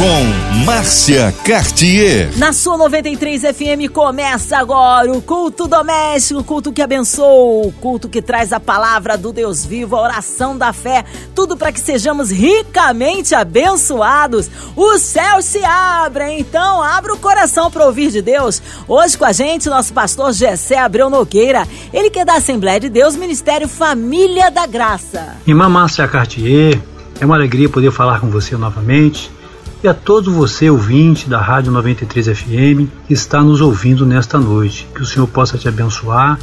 com 0.00 0.64
Márcia 0.64 1.30
Cartier. 1.44 2.30
Na 2.38 2.54
sua 2.54 2.78
93 2.78 3.42
FM 3.42 3.92
começa 3.92 4.56
agora 4.56 5.12
o 5.12 5.20
culto 5.20 5.68
doméstico, 5.68 6.42
culto 6.42 6.72
que 6.72 6.80
abençoa, 6.80 7.66
o 7.66 7.70
culto 7.70 8.08
que 8.08 8.22
traz 8.22 8.50
a 8.50 8.58
palavra 8.58 9.18
do 9.18 9.30
Deus 9.30 9.62
vivo, 9.66 9.96
a 9.96 10.00
oração 10.00 10.56
da 10.56 10.72
fé, 10.72 11.04
tudo 11.34 11.54
para 11.54 11.70
que 11.70 11.78
sejamos 11.78 12.30
ricamente 12.30 13.34
abençoados. 13.34 14.50
Os 14.74 15.02
céus 15.02 15.44
se 15.44 15.62
abrem, 15.62 16.40
então 16.40 16.82
abra 16.82 17.12
o 17.12 17.18
coração 17.18 17.70
para 17.70 17.84
ouvir 17.84 18.10
de 18.10 18.22
Deus. 18.22 18.62
Hoje 18.88 19.18
com 19.18 19.26
a 19.26 19.32
gente 19.32 19.68
nosso 19.68 19.92
pastor 19.92 20.32
Gessé 20.32 20.78
Abreu 20.78 21.10
Nogueira, 21.10 21.68
ele 21.92 22.08
que 22.08 22.20
é 22.20 22.24
da 22.24 22.36
Assembleia 22.36 22.80
de 22.80 22.88
Deus, 22.88 23.16
Ministério 23.16 23.68
Família 23.68 24.50
da 24.50 24.66
Graça. 24.66 25.36
Irmã 25.46 25.68
Márcia 25.68 26.08
Cartier, 26.08 26.80
é 27.20 27.26
uma 27.26 27.34
alegria 27.34 27.68
poder 27.68 27.92
falar 27.92 28.18
com 28.18 28.30
você 28.30 28.56
novamente 28.56 29.30
e 29.82 29.88
a 29.88 29.94
todo 29.94 30.30
você, 30.30 30.68
ouvinte 30.68 31.28
da 31.28 31.40
Rádio 31.40 31.72
93 31.72 32.26
FM, 32.38 32.86
que 33.06 33.14
está 33.14 33.42
nos 33.42 33.62
ouvindo 33.62 34.04
nesta 34.04 34.38
noite. 34.38 34.86
Que 34.94 35.00
o 35.00 35.06
Senhor 35.06 35.26
possa 35.26 35.56
te 35.56 35.68
abençoar 35.68 36.38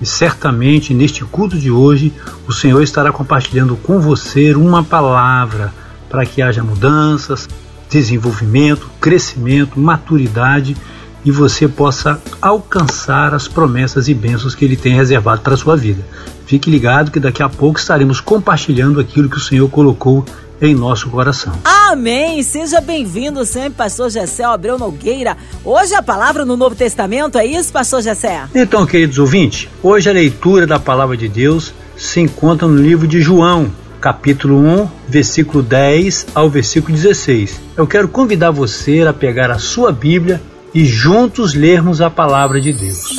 e 0.00 0.06
certamente 0.06 0.92
neste 0.92 1.24
culto 1.24 1.56
de 1.56 1.70
hoje 1.70 2.12
o 2.48 2.52
Senhor 2.52 2.82
estará 2.82 3.12
compartilhando 3.12 3.76
com 3.76 4.00
você 4.00 4.54
uma 4.54 4.82
palavra 4.82 5.72
para 6.08 6.26
que 6.26 6.42
haja 6.42 6.64
mudanças, 6.64 7.48
desenvolvimento, 7.88 8.90
crescimento, 9.00 9.78
maturidade 9.78 10.76
e 11.24 11.30
você 11.30 11.68
possa 11.68 12.20
alcançar 12.42 13.34
as 13.34 13.46
promessas 13.46 14.08
e 14.08 14.14
bênçãos 14.14 14.54
que 14.54 14.64
Ele 14.64 14.76
tem 14.76 14.96
reservado 14.96 15.42
para 15.42 15.54
a 15.54 15.56
sua 15.56 15.76
vida. 15.76 16.04
Fique 16.44 16.70
ligado 16.70 17.12
que 17.12 17.20
daqui 17.20 17.42
a 17.42 17.48
pouco 17.48 17.78
estaremos 17.78 18.20
compartilhando 18.20 18.98
aquilo 18.98 19.28
que 19.28 19.36
o 19.36 19.40
Senhor 19.40 19.68
colocou 19.68 20.24
em 20.60 20.74
nosso 20.74 21.08
coração. 21.08 21.52
Amém! 21.64 22.42
Seja 22.42 22.80
bem-vindo 22.80 23.44
sempre, 23.44 23.72
pastor 23.78 24.10
Gessé 24.10 24.44
Abreu 24.44 24.78
Nogueira. 24.78 25.36
Hoje 25.64 25.94
a 25.94 26.02
palavra 26.02 26.44
no 26.44 26.56
Novo 26.56 26.74
Testamento, 26.74 27.38
é 27.38 27.46
isso, 27.46 27.72
pastor 27.72 28.02
Gessé? 28.02 28.42
Então, 28.54 28.84
queridos 28.84 29.18
ouvintes, 29.18 29.68
hoje 29.82 30.10
a 30.10 30.12
leitura 30.12 30.66
da 30.66 30.78
palavra 30.78 31.16
de 31.16 31.28
Deus 31.28 31.72
se 31.96 32.20
encontra 32.20 32.68
no 32.68 32.76
livro 32.76 33.08
de 33.08 33.20
João, 33.20 33.70
capítulo 34.00 34.58
1, 34.58 34.88
versículo 35.08 35.62
10 35.62 36.28
ao 36.34 36.48
versículo 36.50 36.94
16. 36.94 37.60
Eu 37.76 37.86
quero 37.86 38.08
convidar 38.08 38.50
você 38.50 39.02
a 39.02 39.12
pegar 39.12 39.50
a 39.50 39.58
sua 39.58 39.92
Bíblia 39.92 40.40
e 40.74 40.84
juntos 40.84 41.54
lermos 41.54 42.00
a 42.00 42.10
palavra 42.10 42.60
de 42.60 42.72
Deus. 42.72 43.18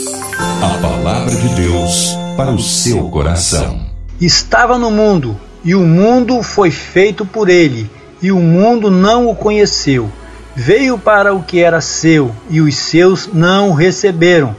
A 0.61 0.77
palavra 0.81 1.35
de 1.35 1.49
Deus 1.55 2.15
para 2.37 2.51
o 2.51 2.59
seu 2.59 3.09
coração. 3.09 3.85
Estava 4.19 4.77
no 4.77 4.89
mundo 4.89 5.37
e 5.63 5.75
o 5.75 5.81
mundo 5.81 6.41
foi 6.41 6.71
feito 6.71 7.25
por 7.25 7.47
ele, 7.47 7.89
e 8.21 8.31
o 8.31 8.39
mundo 8.39 8.89
não 8.89 9.27
o 9.27 9.35
conheceu. 9.35 10.11
Veio 10.55 10.97
para 10.97 11.33
o 11.33 11.43
que 11.43 11.59
era 11.59 11.79
seu, 11.79 12.31
e 12.49 12.59
os 12.59 12.75
seus 12.75 13.29
não 13.31 13.69
o 13.69 13.73
receberam. 13.73 14.55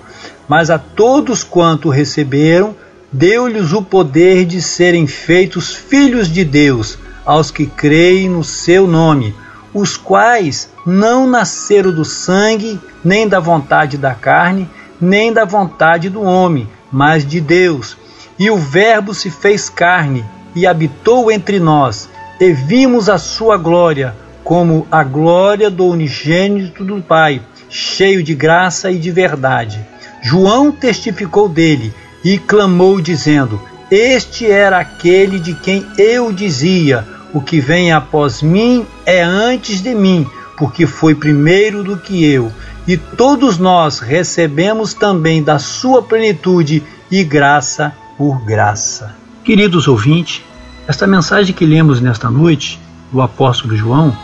Mas 0.48 0.70
a 0.70 0.78
todos 0.78 1.42
quanto 1.42 1.88
receberam, 1.88 2.74
deu-lhes 3.12 3.72
o 3.72 3.82
poder 3.82 4.44
de 4.44 4.62
serem 4.62 5.06
feitos 5.06 5.74
filhos 5.74 6.28
de 6.28 6.44
Deus, 6.44 6.98
aos 7.24 7.50
que 7.50 7.66
creem 7.66 8.28
no 8.28 8.42
seu 8.44 8.86
nome, 8.86 9.34
os 9.74 9.96
quais 9.96 10.70
não 10.86 11.26
nasceram 11.26 11.92
do 11.92 12.04
sangue, 12.04 12.80
nem 13.04 13.28
da 13.28 13.40
vontade 13.40 13.96
da 13.96 14.14
carne, 14.14 14.68
nem 15.00 15.32
da 15.32 15.44
vontade 15.44 16.08
do 16.08 16.22
homem, 16.22 16.68
mas 16.90 17.26
de 17.26 17.40
Deus. 17.40 17.96
E 18.38 18.50
o 18.50 18.56
Verbo 18.56 19.14
se 19.14 19.30
fez 19.30 19.68
carne 19.68 20.24
e 20.54 20.66
habitou 20.66 21.30
entre 21.30 21.58
nós, 21.58 22.08
e 22.40 22.52
vimos 22.52 23.08
a 23.08 23.18
sua 23.18 23.56
glória, 23.56 24.14
como 24.42 24.86
a 24.90 25.04
glória 25.04 25.70
do 25.70 25.86
unigênito 25.86 26.84
do 26.84 27.00
Pai, 27.00 27.40
cheio 27.68 28.22
de 28.22 28.34
graça 28.34 28.90
e 28.90 28.98
de 28.98 29.10
verdade. 29.10 29.80
João 30.22 30.70
testificou 30.70 31.48
dele 31.48 31.92
e 32.24 32.38
clamou, 32.38 33.00
dizendo: 33.00 33.60
Este 33.90 34.50
era 34.50 34.78
aquele 34.78 35.38
de 35.38 35.54
quem 35.54 35.86
eu 35.98 36.32
dizia: 36.32 37.06
O 37.32 37.40
que 37.40 37.60
vem 37.60 37.92
após 37.92 38.42
mim 38.42 38.86
é 39.06 39.22
antes 39.22 39.82
de 39.82 39.94
mim, 39.94 40.26
porque 40.56 40.86
foi 40.86 41.14
primeiro 41.14 41.82
do 41.82 41.96
que 41.96 42.24
eu. 42.24 42.52
E 42.86 42.96
todos 42.96 43.58
nós 43.58 44.00
recebemos 44.00 44.92
também 44.92 45.42
da 45.42 45.58
sua 45.58 46.02
plenitude 46.02 46.82
e 47.10 47.22
graça 47.22 47.92
por 48.18 48.44
graça. 48.44 49.14
Queridos 49.44 49.88
ouvintes, 49.88 50.42
esta 50.86 51.06
mensagem 51.06 51.54
que 51.54 51.64
lemos 51.64 52.00
nesta 52.00 52.30
noite, 52.30 52.80
do 53.12 53.20
apóstolo 53.20 53.76
João, 53.76 54.16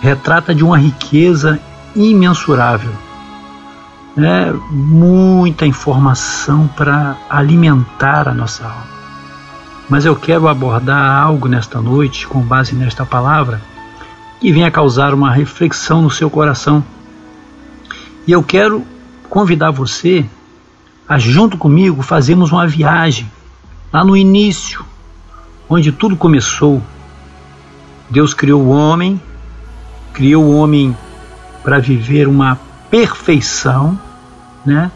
retrata 0.00 0.54
de 0.54 0.64
uma 0.64 0.76
riqueza 0.76 1.60
imensurável. 1.94 2.92
É 4.16 4.52
muita 4.70 5.64
informação 5.64 6.68
para 6.68 7.16
alimentar 7.30 8.28
a 8.28 8.34
nossa 8.34 8.64
alma. 8.64 8.92
Mas 9.88 10.04
eu 10.04 10.14
quero 10.14 10.48
abordar 10.48 11.22
algo 11.22 11.48
nesta 11.48 11.80
noite, 11.80 12.26
com 12.26 12.40
base 12.40 12.74
nesta 12.74 13.06
palavra, 13.06 13.60
que 14.40 14.52
venha 14.52 14.70
causar 14.70 15.14
uma 15.14 15.30
reflexão 15.30 16.02
no 16.02 16.10
seu 16.10 16.28
coração. 16.28 16.84
E 18.26 18.32
eu 18.32 18.42
quero 18.42 18.84
convidar 19.30 19.70
você 19.70 20.26
a, 21.08 21.18
junto 21.18 21.56
comigo, 21.56 22.02
fazermos 22.02 22.52
uma 22.52 22.66
viagem 22.66 23.30
lá 23.92 24.04
no 24.04 24.16
início, 24.16 24.84
onde 25.72 25.90
tudo 25.90 26.16
começou. 26.16 26.82
Deus 28.10 28.34
criou 28.34 28.62
o 28.62 28.68
homem, 28.68 29.20
criou 30.12 30.44
o 30.44 30.56
homem 30.56 30.94
para 31.62 31.78
viver 31.78 32.28
uma 32.28 32.58
perfeição, 32.90 33.98
né? 34.66 34.90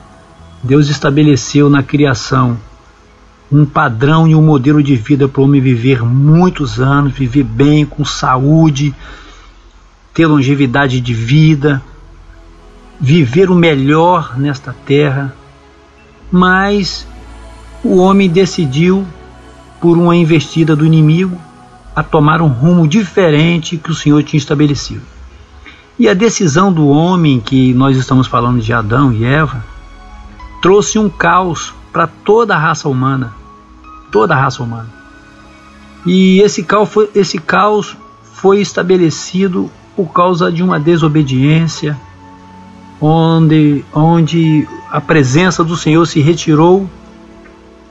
Deus 0.63 0.89
estabeleceu 0.89 1.71
na 1.71 1.83
criação 1.83 2.59
um 3.51 3.65
padrão 3.65 4.27
e 4.27 4.35
um 4.35 4.43
modelo 4.43 4.83
de 4.83 4.97
vida 4.97 5.29
para 5.29 5.41
o 5.41 5.45
homem 5.45 5.61
viver 5.61 6.03
muitos 6.05 6.81
anos, 6.81 7.13
viver 7.15 7.45
bem, 7.45 7.87
com 7.87 8.05
saúde, 8.05 8.95
ter 10.13 10.27
longevidade 10.27 11.01
de 11.01 11.15
vida, 11.15 11.81
viver 13.01 13.51
o 13.51 13.55
melhor 13.55 14.37
nesta 14.37 14.75
terra. 14.85 15.35
Mas 16.31 17.07
o 17.85 17.99
homem 17.99 18.29
decidiu, 18.29 19.07
por 19.81 19.97
uma 19.97 20.17
investida 20.17 20.75
do 20.75 20.87
inimigo, 20.87 21.39
a 21.95 22.03
tomar 22.03 22.43
um 22.43 22.49
rumo 22.49 22.87
diferente 22.87 23.77
que 23.77 23.91
o 23.91 23.95
Senhor 23.95 24.23
tinha 24.23 24.39
estabelecido. 24.39 25.03
E 25.99 26.09
a 26.09 26.15
decisão 26.15 26.71
do 26.71 26.89
homem, 26.89 27.41
que 27.41 27.73
nós 27.73 27.97
estamos 27.97 28.27
falando 28.27 28.61
de 28.61 28.73
Adão 28.73 29.13
e 29.13 29.25
Eva, 29.25 29.65
trouxe 30.61 30.99
um 30.99 31.09
caos 31.09 31.73
para 31.91 32.07
toda 32.07 32.55
a 32.55 32.59
raça 32.59 32.89
humana. 32.89 33.33
Toda 34.13 34.35
a 34.35 34.39
raça 34.39 34.63
humana. 34.63 34.89
E 36.05 36.41
esse 36.41 36.63
caos, 36.63 36.91
foi, 36.91 37.11
esse 37.15 37.39
caos 37.39 37.97
foi 38.35 38.61
estabelecido 38.61 39.71
por 39.97 40.13
causa 40.13 40.53
de 40.53 40.63
uma 40.63 40.79
desobediência, 40.79 41.99
onde, 43.01 43.83
onde 43.93 44.69
a 44.91 45.01
presença 45.01 45.65
do 45.65 45.77
Senhor 45.77 46.07
se 46.07 46.21
retirou 46.21 46.89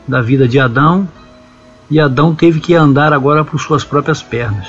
da 0.07 0.21
vida 0.21 0.47
de 0.47 0.59
Adão 0.59 1.07
e 1.89 1.99
Adão 1.99 2.33
teve 2.33 2.59
que 2.59 2.73
andar 2.73 3.13
agora 3.13 3.43
por 3.43 3.59
suas 3.59 3.83
próprias 3.83 4.21
pernas. 4.21 4.67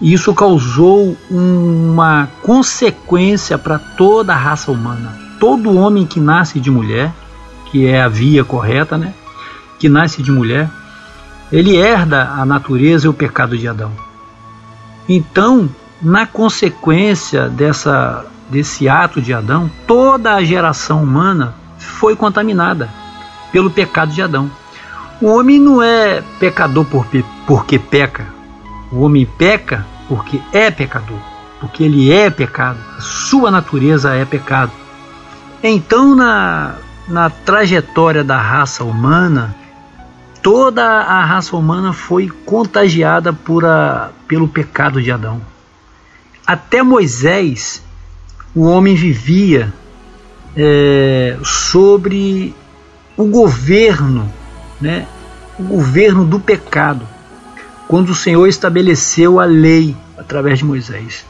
E 0.00 0.12
isso 0.12 0.32
causou 0.34 1.16
uma 1.30 2.28
consequência 2.42 3.58
para 3.58 3.78
toda 3.78 4.32
a 4.32 4.36
raça 4.36 4.70
humana. 4.70 5.12
Todo 5.40 5.76
homem 5.76 6.06
que 6.06 6.20
nasce 6.20 6.60
de 6.60 6.70
mulher, 6.70 7.12
que 7.66 7.86
é 7.86 8.02
a 8.02 8.08
via 8.08 8.44
correta, 8.44 8.96
né? 8.96 9.12
Que 9.78 9.88
nasce 9.88 10.22
de 10.22 10.30
mulher, 10.30 10.70
ele 11.50 11.76
herda 11.76 12.30
a 12.30 12.44
natureza 12.44 13.06
e 13.06 13.08
o 13.08 13.14
pecado 13.14 13.56
de 13.56 13.66
Adão. 13.66 13.92
Então, 15.08 15.68
na 16.00 16.26
consequência 16.26 17.48
dessa, 17.48 18.24
desse 18.48 18.88
ato 18.88 19.20
de 19.20 19.32
Adão, 19.32 19.70
toda 19.86 20.34
a 20.34 20.44
geração 20.44 21.02
humana 21.02 21.54
foi 21.78 22.14
contaminada 22.14 22.88
pelo 23.50 23.70
pecado 23.70 24.12
de 24.12 24.22
Adão. 24.22 24.50
O 25.20 25.26
homem 25.26 25.58
não 25.58 25.82
é 25.82 26.22
pecador 26.38 26.84
por, 26.84 27.06
porque 27.46 27.78
peca. 27.78 28.26
O 28.92 29.00
homem 29.00 29.26
peca 29.26 29.84
porque 30.08 30.40
é 30.52 30.70
pecador, 30.70 31.18
porque 31.60 31.82
ele 31.82 32.12
é 32.12 32.30
pecado. 32.30 32.78
A 32.96 33.00
sua 33.00 33.50
natureza 33.50 34.14
é 34.14 34.24
pecado. 34.24 34.72
Então, 35.62 36.14
na, 36.14 36.76
na 37.08 37.30
trajetória 37.30 38.22
da 38.22 38.40
raça 38.40 38.84
humana, 38.84 39.54
toda 40.40 40.84
a 40.84 41.24
raça 41.24 41.56
humana 41.56 41.92
foi 41.92 42.28
contagiada 42.46 43.32
por 43.32 43.64
a, 43.64 44.10
pelo 44.28 44.46
pecado 44.46 45.02
de 45.02 45.10
Adão. 45.10 45.40
Até 46.46 46.82
Moisés, 46.82 47.82
o 48.54 48.62
homem 48.62 48.94
vivia 48.94 49.72
é, 50.56 51.36
sobre 51.42 52.54
o 53.16 53.24
governo, 53.26 54.32
né, 54.80 55.06
o 55.58 55.62
governo 55.62 56.24
do 56.24 56.38
pecado, 56.38 57.06
quando 57.86 58.10
o 58.10 58.14
Senhor 58.14 58.46
estabeleceu 58.46 59.40
a 59.40 59.44
lei 59.44 59.96
através 60.16 60.58
de 60.58 60.64
Moisés. 60.64 61.24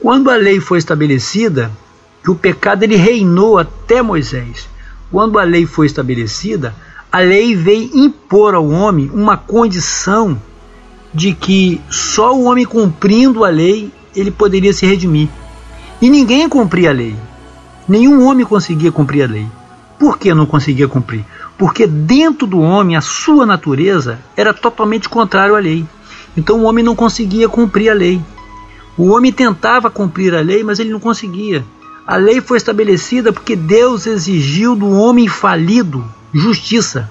Quando 0.00 0.30
a 0.30 0.36
lei 0.36 0.58
foi 0.58 0.78
estabelecida, 0.78 1.70
que 2.22 2.30
o 2.30 2.34
pecado 2.34 2.82
ele 2.82 2.96
reinou 2.96 3.58
até 3.58 4.00
Moisés. 4.02 4.68
Quando 5.10 5.38
a 5.38 5.44
lei 5.44 5.66
foi 5.66 5.86
estabelecida, 5.86 6.74
a 7.10 7.18
lei 7.18 7.54
veio 7.54 7.90
impor 7.94 8.54
ao 8.54 8.68
homem 8.68 9.10
uma 9.12 9.36
condição 9.36 10.40
de 11.12 11.34
que 11.34 11.80
só 11.90 12.34
o 12.34 12.44
homem 12.44 12.64
cumprindo 12.64 13.44
a 13.44 13.48
lei 13.48 13.92
ele 14.16 14.30
poderia 14.30 14.72
se 14.72 14.86
redimir. 14.86 15.28
E 16.00 16.08
ninguém 16.08 16.48
cumpria 16.48 16.90
a 16.90 16.92
lei. 16.92 17.14
Nenhum 17.86 18.26
homem 18.26 18.46
conseguia 18.46 18.90
cumprir 18.90 19.24
a 19.24 19.26
lei. 19.26 19.46
Por 19.98 20.18
que 20.18 20.32
não 20.32 20.46
conseguia 20.46 20.88
cumprir? 20.88 21.24
Porque 21.58 21.86
dentro 21.86 22.46
do 22.46 22.60
homem, 22.60 22.96
a 22.96 23.00
sua 23.00 23.46
natureza 23.46 24.18
era 24.36 24.52
totalmente 24.52 25.08
contrário 25.08 25.54
à 25.54 25.58
lei. 25.58 25.86
Então 26.36 26.60
o 26.60 26.64
homem 26.64 26.84
não 26.84 26.96
conseguia 26.96 27.48
cumprir 27.48 27.90
a 27.90 27.94
lei. 27.94 28.20
O 28.96 29.10
homem 29.10 29.32
tentava 29.32 29.90
cumprir 29.90 30.34
a 30.34 30.40
lei, 30.40 30.62
mas 30.62 30.78
ele 30.78 30.90
não 30.90 31.00
conseguia. 31.00 31.64
A 32.06 32.16
lei 32.16 32.40
foi 32.40 32.56
estabelecida 32.56 33.32
porque 33.32 33.54
Deus 33.54 34.06
exigiu 34.06 34.74
do 34.74 34.90
homem 34.90 35.28
falido 35.28 36.04
justiça. 36.32 37.08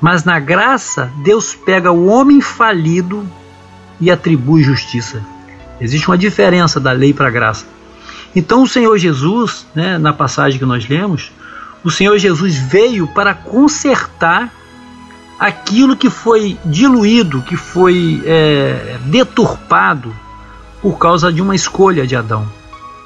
Mas 0.00 0.24
na 0.24 0.38
graça, 0.38 1.10
Deus 1.22 1.54
pega 1.54 1.90
o 1.90 2.06
homem 2.06 2.40
falido 2.40 3.26
e 4.00 4.10
atribui 4.10 4.62
justiça. 4.62 5.24
Existe 5.80 6.08
uma 6.08 6.18
diferença 6.18 6.78
da 6.78 6.92
lei 6.92 7.12
para 7.12 7.28
a 7.28 7.30
graça. 7.30 7.66
Então 8.34 8.62
o 8.62 8.68
Senhor 8.68 8.96
Jesus, 8.98 9.66
né, 9.74 9.98
na 9.98 10.12
passagem 10.12 10.58
que 10.58 10.64
nós 10.64 10.88
lemos, 10.88 11.32
o 11.84 11.90
Senhor 11.90 12.16
Jesus 12.18 12.56
veio 12.56 13.06
para 13.08 13.34
consertar 13.34 14.52
aquilo 15.38 15.96
que 15.96 16.08
foi 16.08 16.56
diluído, 16.64 17.42
que 17.42 17.56
foi 17.56 18.22
é, 18.24 18.98
deturpado 19.06 20.14
por 20.80 20.98
causa 20.98 21.32
de 21.32 21.42
uma 21.42 21.54
escolha 21.54 22.06
de 22.06 22.14
Adão. 22.14 22.46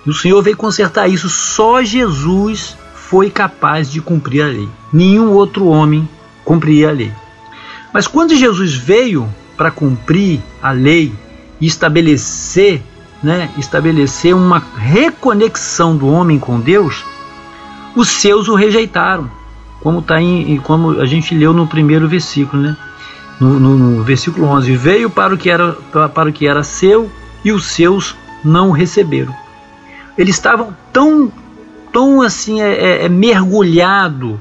E 0.05 0.11
o 0.11 0.15
Senhor 0.15 0.43
veio 0.43 0.57
consertar 0.57 1.09
isso. 1.09 1.29
Só 1.29 1.83
Jesus 1.83 2.77
foi 2.95 3.31
capaz 3.31 3.91
de 3.91 4.01
cumprir 4.01 4.43
a 4.43 4.47
lei. 4.47 4.69
Nenhum 4.93 5.33
outro 5.33 5.67
homem 5.67 6.09
cumpria 6.45 6.91
a 6.91 6.93
lei. 6.93 7.13
Mas 7.93 8.07
quando 8.07 8.37
Jesus 8.37 8.75
veio 8.75 9.29
para 9.57 9.71
cumprir 9.71 10.41
a 10.63 10.71
lei 10.71 11.13
e 11.61 11.67
estabelecer, 11.67 12.83
né, 13.23 13.51
estabelecer 13.57 14.35
uma 14.35 14.63
reconexão 14.77 15.97
do 15.97 16.07
homem 16.07 16.39
com 16.39 16.61
Deus, 16.61 17.03
os 17.97 18.09
seus 18.09 18.47
o 18.47 18.55
rejeitaram, 18.55 19.29
como 19.81 20.03
tá 20.03 20.21
em, 20.21 20.59
como 20.59 21.01
a 21.01 21.07
gente 21.07 21.35
leu 21.35 21.53
no 21.53 21.67
primeiro 21.67 22.07
versículo, 22.07 22.63
né? 22.63 22.77
No, 23.41 23.59
no, 23.59 23.77
no 23.77 24.03
versículo 24.03 24.47
11, 24.47 24.77
veio 24.77 25.11
para 25.11 25.35
o 25.35 25.39
que 25.39 25.51
era 25.51 25.73
para 26.15 26.29
o 26.29 26.33
que 26.33 26.47
era 26.47 26.63
seu 26.63 27.11
e 27.45 27.53
os 27.53 27.67
seus 27.67 28.15
não 28.45 28.71
receberam. 28.71 29.35
Eles 30.17 30.37
estavam 30.37 30.77
tão 30.93 31.33
tão 31.93 32.21
assim 32.21 32.61
é, 32.61 32.73
é, 32.73 33.05
é 33.07 33.09
mergulhado 33.09 34.39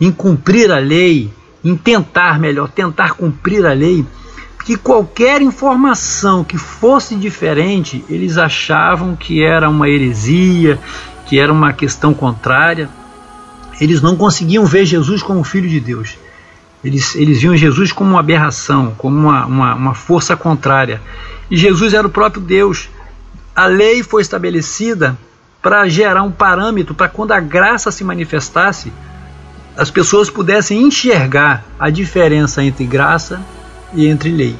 em 0.00 0.12
cumprir 0.12 0.70
a 0.70 0.78
lei, 0.78 1.30
em 1.64 1.76
tentar 1.76 2.38
melhor, 2.38 2.68
tentar 2.68 3.14
cumprir 3.14 3.66
a 3.66 3.72
lei, 3.72 4.04
que 4.64 4.76
qualquer 4.76 5.40
informação 5.40 6.44
que 6.44 6.58
fosse 6.58 7.14
diferente, 7.14 8.04
eles 8.08 8.36
achavam 8.36 9.16
que 9.16 9.42
era 9.42 9.68
uma 9.68 9.88
heresia, 9.88 10.78
que 11.26 11.38
era 11.38 11.52
uma 11.52 11.72
questão 11.72 12.14
contrária. 12.14 12.88
Eles 13.80 14.00
não 14.00 14.16
conseguiam 14.16 14.64
ver 14.64 14.84
Jesus 14.84 15.22
como 15.22 15.44
filho 15.44 15.68
de 15.68 15.80
Deus. 15.80 16.16
Eles, 16.82 17.14
eles 17.14 17.40
viam 17.40 17.56
Jesus 17.56 17.92
como 17.92 18.10
uma 18.10 18.20
aberração, 18.20 18.94
como 18.96 19.16
uma, 19.16 19.46
uma, 19.46 19.74
uma 19.74 19.94
força 19.94 20.36
contrária. 20.36 21.00
E 21.50 21.56
Jesus 21.56 21.94
era 21.94 22.06
o 22.06 22.10
próprio 22.10 22.42
Deus. 22.42 22.88
A 23.54 23.66
lei 23.66 24.02
foi 24.02 24.22
estabelecida 24.22 25.16
para 25.60 25.88
gerar 25.88 26.22
um 26.22 26.30
parâmetro 26.30 26.94
para 26.94 27.08
quando 27.08 27.32
a 27.32 27.40
graça 27.40 27.90
se 27.90 28.04
manifestasse, 28.04 28.92
as 29.76 29.90
pessoas 29.90 30.30
pudessem 30.30 30.82
enxergar 30.82 31.64
a 31.78 31.90
diferença 31.90 32.62
entre 32.62 32.84
graça 32.84 33.40
e 33.92 34.06
entre 34.06 34.30
lei. 34.30 34.56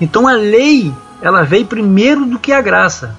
Então 0.00 0.26
a 0.28 0.32
lei 0.32 0.92
ela 1.20 1.42
veio 1.42 1.66
primeiro 1.66 2.26
do 2.26 2.38
que 2.38 2.52
a 2.52 2.60
graça, 2.60 3.16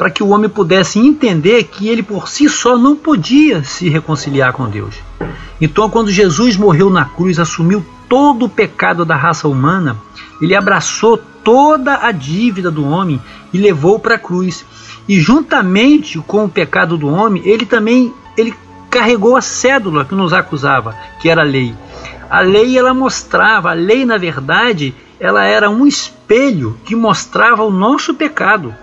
para 0.00 0.10
que 0.10 0.22
o 0.22 0.30
homem 0.30 0.48
pudesse 0.48 0.98
entender 0.98 1.64
que 1.64 1.86
ele 1.86 2.02
por 2.02 2.26
si 2.26 2.48
só 2.48 2.78
não 2.78 2.96
podia 2.96 3.62
se 3.62 3.86
reconciliar 3.90 4.54
com 4.54 4.66
Deus. 4.66 4.94
Então 5.60 5.90
quando 5.90 6.10
Jesus 6.10 6.56
morreu 6.56 6.88
na 6.88 7.04
cruz, 7.04 7.38
assumiu 7.38 7.84
todo 8.08 8.46
o 8.46 8.48
pecado 8.48 9.04
da 9.04 9.14
raça 9.14 9.46
humana, 9.46 9.98
ele 10.40 10.56
abraçou 10.56 11.18
toda 11.18 11.98
a 12.02 12.12
dívida 12.12 12.70
do 12.70 12.82
homem 12.82 13.20
e 13.52 13.58
levou 13.58 13.98
para 13.98 14.14
a 14.14 14.18
cruz. 14.18 14.64
E 15.06 15.20
juntamente 15.20 16.18
com 16.20 16.46
o 16.46 16.48
pecado 16.48 16.96
do 16.96 17.06
homem, 17.06 17.42
ele 17.44 17.66
também 17.66 18.10
ele 18.38 18.54
carregou 18.88 19.36
a 19.36 19.42
cédula 19.42 20.06
que 20.06 20.14
nos 20.14 20.32
acusava, 20.32 20.96
que 21.20 21.28
era 21.28 21.42
a 21.42 21.44
lei. 21.44 21.74
A 22.30 22.40
lei 22.40 22.78
ela 22.78 22.94
mostrava, 22.94 23.68
a 23.68 23.74
lei 23.74 24.06
na 24.06 24.16
verdade, 24.16 24.94
ela 25.20 25.44
era 25.44 25.68
um 25.68 25.86
espelho 25.86 26.80
que 26.86 26.96
mostrava 26.96 27.62
o 27.62 27.70
nosso 27.70 28.14
pecado. 28.14 28.74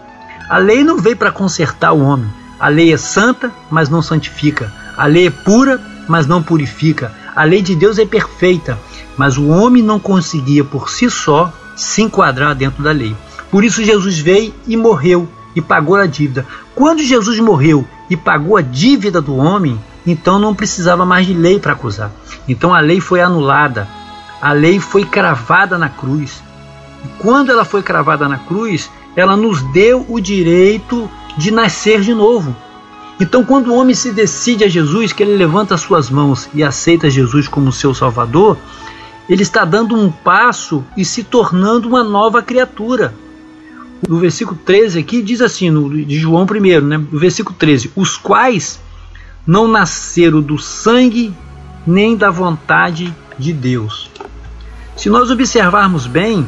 A 0.50 0.58
lei 0.58 0.84
não 0.84 0.98
veio 0.98 1.18
para 1.18 1.32
consertar 1.32 1.92
o 1.92 2.02
homem. 2.02 2.30
A 2.60 2.70
lei 2.70 2.94
é 2.94 2.98
santa, 2.98 3.52
mas 3.70 3.90
não 3.90 4.02
santifica. 4.02 4.72
A 4.96 5.06
lei 5.06 5.28
é 5.28 5.30
pura, 5.30 5.80
mas 6.08 6.26
não 6.26 6.42
purifica. 6.42 7.12
A 7.36 7.44
lei 7.44 7.62
de 7.62 7.76
Deus 7.76 8.00
é 8.00 8.06
perfeita, 8.06 8.80
mas 9.18 9.38
o 9.38 9.48
homem 9.50 9.84
não 9.84 10.00
conseguia 10.00 10.64
por 10.64 10.90
si 10.90 11.10
só 11.10 11.54
se 11.76 12.02
enquadrar 12.02 12.56
dentro 12.56 12.82
da 12.82 12.92
lei. 12.92 13.16
Por 13.52 13.64
isso 13.64 13.84
Jesus 13.84 14.18
veio 14.20 14.54
e 14.66 14.76
morreu 14.76 15.28
e 15.56 15.62
pagou 15.62 15.96
a 15.96 16.06
dívida. 16.06 16.46
Quando 16.74 17.04
Jesus 17.04 17.40
morreu 17.40 17.86
e 18.10 18.16
pagou 18.16 18.58
a 18.58 18.62
dívida 18.62 19.22
do 19.22 19.36
homem, 19.36 19.80
então 20.06 20.40
não 20.40 20.56
precisava 20.56 21.06
mais 21.06 21.28
de 21.28 21.34
lei 21.34 21.60
para 21.60 21.74
acusar. 21.74 22.12
Então 22.48 22.74
a 22.74 22.80
lei 22.80 23.02
foi 23.02 23.22
anulada, 23.22 23.88
a 24.42 24.54
lei 24.54 24.80
foi 24.80 25.04
cravada 25.04 25.78
na 25.78 25.90
cruz. 25.90 26.42
E 27.04 27.08
quando 27.20 27.52
ela 27.52 27.66
foi 27.66 27.84
cravada 27.84 28.28
na 28.28 28.38
cruz, 28.38 28.90
ela 29.18 29.36
nos 29.36 29.64
deu 29.74 30.06
o 30.08 30.22
direito 30.22 31.10
de 31.36 31.50
nascer 31.50 32.02
de 32.02 32.14
novo. 32.14 32.56
Então, 33.20 33.44
quando 33.44 33.70
o 33.70 33.76
homem 33.76 33.96
se 33.96 34.14
decide 34.14 34.64
a 34.64 34.70
Jesus, 34.70 35.12
que 35.12 35.24
ele 35.24 35.36
levanta 35.36 35.74
as 35.74 35.82
suas 35.82 36.08
mãos 36.08 36.48
e 36.54 36.64
aceita 36.64 37.10
Jesus 37.10 37.48
como 37.48 37.74
seu 37.74 37.96
Salvador, 37.96 38.56
ele 39.28 39.42
está 39.42 39.66
dando 39.66 39.96
um 39.96 40.12
passo 40.12 40.86
e 40.96 41.04
se 41.04 41.24
tornando 41.24 41.88
uma 41.88 42.04
nova 42.04 42.44
criatura. 42.44 43.12
No 44.08 44.20
versículo 44.20 44.60
13 44.64 45.00
aqui 45.00 45.24
diz 45.24 45.42
assim, 45.42 45.72
no, 45.72 45.90
de 45.90 46.20
João 46.20 46.44
1, 46.46 46.82
né? 46.82 46.98
no 46.98 47.20
versículo 47.20 47.56
13: 47.58 47.92
Os 47.96 48.18
quais 48.18 48.80
não 49.48 49.68
nasceram 49.68 50.42
do 50.42 50.60
sangue 50.60 51.34
nem 51.88 52.16
da 52.16 52.30
vontade 52.30 53.12
de 53.40 53.52
Deus. 53.52 54.12
Se 54.96 55.10
nós 55.10 55.32
observarmos 55.32 56.06
bem, 56.06 56.46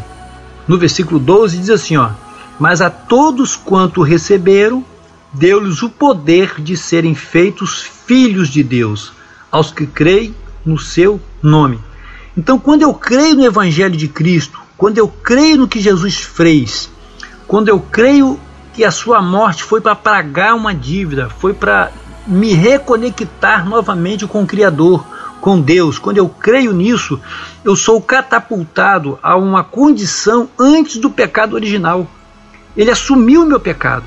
no 0.68 0.78
versículo 0.78 1.20
12 1.20 1.58
diz 1.58 1.70
assim: 1.72 1.98
ó, 1.98 2.12
Mas 2.60 2.82
a 2.82 2.90
todos 2.90 3.56
quanto 3.56 4.02
receberam, 4.02 4.84
deu-lhes 5.32 5.82
o 5.82 5.90
poder 5.90 6.60
de 6.60 6.76
serem 6.76 7.16
feitos 7.16 7.82
filhos 7.82 8.50
de 8.50 8.62
Deus, 8.62 9.14
aos 9.50 9.72
que 9.72 9.88
creem 9.88 10.36
no 10.66 10.78
seu 10.78 11.22
nome. 11.42 11.80
Então, 12.38 12.60
quando 12.60 12.82
eu 12.82 12.94
creio 12.94 13.36
no 13.36 13.46
Evangelho 13.46 13.96
de 13.96 14.08
Cristo, 14.08 14.60
quando 14.78 14.98
eu 14.98 15.08
creio 15.08 15.58
no 15.58 15.68
que 15.68 15.80
Jesus 15.80 16.18
fez, 16.18 16.90
quando 17.48 17.70
eu 17.70 17.80
creio 17.80 18.40
que 18.74 18.84
a 18.84 18.92
sua 18.92 19.22
morte 19.22 19.64
foi 19.64 19.82
para 19.82 19.96
pagar 19.96 20.54
uma 20.54 20.74
dívida, 20.74 21.30
foi 21.30 21.54
para 21.54 21.92
me 22.28 22.54
reconectar 22.54 23.68
novamente 23.68 24.28
com 24.28 24.44
o 24.44 24.48
Criador, 24.48 25.06
com 25.42 25.60
Deus, 25.60 25.98
quando 25.98 26.18
eu 26.18 26.28
creio 26.28 26.74
nisso, 26.74 27.20
eu 27.64 27.76
sou 27.76 28.02
catapultado 28.02 29.18
a 29.24 29.36
uma 29.36 29.64
condição 29.64 30.50
antes 30.60 30.98
do 30.98 31.10
pecado 31.10 31.54
original. 31.54 32.08
Ele 32.76 32.92
assumiu 32.92 33.44
o 33.44 33.46
meu 33.46 33.60
pecado. 33.60 34.06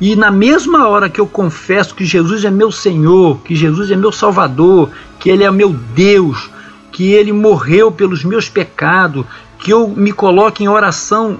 E 0.00 0.16
na 0.16 0.30
mesma 0.30 0.88
hora 0.88 1.10
que 1.10 1.20
eu 1.20 1.26
confesso 1.26 1.94
que 1.94 2.04
Jesus 2.04 2.44
é 2.44 2.50
meu 2.50 2.72
Senhor, 2.72 3.38
que 3.42 3.54
Jesus 3.54 3.90
é 3.90 3.96
meu 3.96 4.10
Salvador, 4.10 4.90
que 5.18 5.28
Ele 5.28 5.44
é 5.44 5.50
meu 5.50 5.72
Deus, 5.72 6.50
que 6.90 7.12
Ele 7.12 7.32
morreu 7.32 7.92
pelos 7.92 8.24
meus 8.24 8.48
pecados, 8.48 9.26
que 9.58 9.72
eu 9.72 9.86
me 9.88 10.12
coloque 10.12 10.64
em 10.64 10.68
oração 10.68 11.38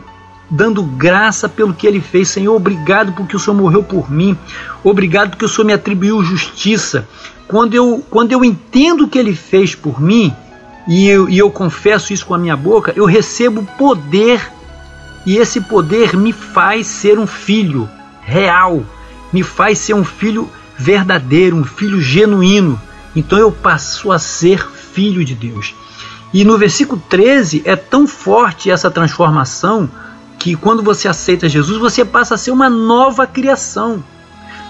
dando 0.50 0.82
graça 0.82 1.48
pelo 1.48 1.72
que 1.72 1.86
ele 1.86 2.00
fez. 2.00 2.28
Senhor, 2.28 2.54
obrigado 2.54 3.12
porque 3.12 3.36
o 3.36 3.38
Senhor 3.38 3.56
morreu 3.56 3.82
por 3.82 4.10
mim. 4.10 4.36
Obrigado 4.82 5.30
porque 5.30 5.44
o 5.44 5.48
Senhor 5.48 5.64
me 5.64 5.72
atribuiu 5.72 6.22
justiça. 6.22 7.08
Quando 7.46 7.74
eu, 7.74 8.04
quando 8.10 8.32
eu 8.32 8.44
entendo 8.44 9.04
o 9.04 9.08
que 9.08 9.18
ele 9.18 9.34
fez 9.34 9.74
por 9.74 10.00
mim, 10.00 10.34
e 10.88 11.08
eu, 11.08 11.28
e 11.28 11.38
eu 11.38 11.50
confesso 11.50 12.12
isso 12.12 12.26
com 12.26 12.34
a 12.34 12.38
minha 12.38 12.56
boca, 12.56 12.92
eu 12.96 13.04
recebo 13.04 13.62
poder, 13.78 14.50
e 15.26 15.36
esse 15.36 15.60
poder 15.60 16.16
me 16.16 16.32
faz 16.32 16.86
ser 16.86 17.18
um 17.18 17.26
filho 17.26 17.88
real, 18.22 18.84
me 19.32 19.42
faz 19.42 19.78
ser 19.78 19.94
um 19.94 20.04
filho 20.04 20.48
verdadeiro, 20.76 21.56
um 21.56 21.64
filho 21.64 22.00
genuíno. 22.00 22.80
Então 23.14 23.38
eu 23.38 23.52
passo 23.52 24.10
a 24.10 24.18
ser 24.18 24.66
filho 24.66 25.24
de 25.24 25.34
Deus. 25.34 25.74
E 26.32 26.44
no 26.44 26.56
versículo 26.56 27.02
13 27.08 27.62
é 27.64 27.76
tão 27.76 28.06
forte 28.06 28.70
essa 28.70 28.90
transformação 28.90 29.90
que 30.38 30.56
quando 30.56 30.82
você 30.82 31.06
aceita 31.06 31.48
Jesus, 31.48 31.78
você 31.78 32.04
passa 32.04 32.34
a 32.34 32.38
ser 32.38 32.50
uma 32.50 32.70
nova 32.70 33.26
criação. 33.26 34.02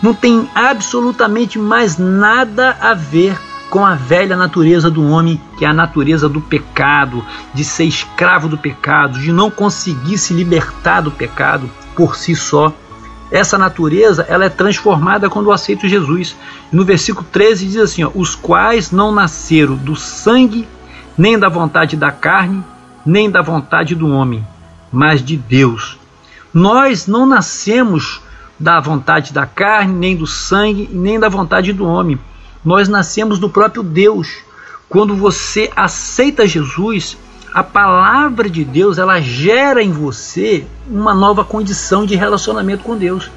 Não 0.03 0.15
tem 0.15 0.49
absolutamente 0.55 1.59
mais 1.59 1.97
nada 1.97 2.77
a 2.81 2.95
ver 2.95 3.39
com 3.71 3.87
a 3.87 3.95
velha 3.95 4.37
natureza 4.37 4.91
do 4.91 5.09
homem, 5.09 5.41
que 5.57 5.65
é 5.65 5.69
a 5.69 5.73
natureza 5.73 6.29
do 6.29 6.41
pecado, 6.41 7.25
de 7.55 7.65
ser 7.65 7.85
escravo 7.85 8.49
do 8.49 8.59
pecado, 8.59 9.21
de 9.21 9.33
não 9.33 9.49
conseguir 9.49 10.19
se 10.19 10.35
libertar 10.35 11.01
do 11.01 11.11
pecado 11.11 11.71
por 11.95 12.17
si 12.17 12.35
só. 12.35 12.75
Essa 13.31 13.57
natureza 13.57 14.27
ela 14.29 14.45
é 14.45 14.49
transformada 14.49 15.31
quando 15.31 15.47
eu 15.47 15.53
aceito 15.53 15.89
Jesus. 15.89 16.37
No 16.73 16.85
versículo 16.85 17.25
13 17.31 17.67
diz 17.67 17.77
assim: 17.77 18.03
ó, 18.03 18.11
Os 18.13 18.35
quais 18.35 18.91
não 18.91 19.13
nasceram 19.13 19.77
do 19.77 19.95
sangue, 19.95 20.67
nem 21.17 21.39
da 21.39 21.49
vontade 21.49 21.97
da 21.97 22.11
carne, 22.11 22.65
nem 23.07 23.31
da 23.31 23.41
vontade 23.41 23.95
do 23.95 24.11
homem, 24.11 24.45
mas 24.91 25.23
de 25.23 25.37
Deus. 25.37 25.97
Nós 26.53 27.07
não 27.07 27.25
nascemos 27.25 28.21
da 28.59 28.81
vontade 28.81 29.33
da 29.33 29.47
carne, 29.47 29.95
nem 29.95 30.17
do 30.17 30.27
sangue, 30.27 30.91
nem 30.93 31.21
da 31.21 31.29
vontade 31.29 31.73
do 31.73 31.87
homem. 31.87 32.19
Nós 32.65 32.89
nascemos 32.89 33.39
do 33.39 33.49
próprio 33.49 33.83
Deus. 33.83 34.29
Quando 34.89 35.15
você 35.15 35.71
aceita 35.75 36.47
Jesus, 36.47 37.17
a 37.55 37.63
palavra 37.63 38.51
de 38.51 38.65
Deus 38.65 38.99
ela 38.99 39.21
gera 39.21 39.83
em 39.83 39.91
você 39.91 40.67
uma 40.89 41.15
nova 41.15 41.45
condição 41.45 42.05
de 42.05 42.15
relacionamento 42.17 42.85
com 42.85 42.97
Deus. 42.97 43.31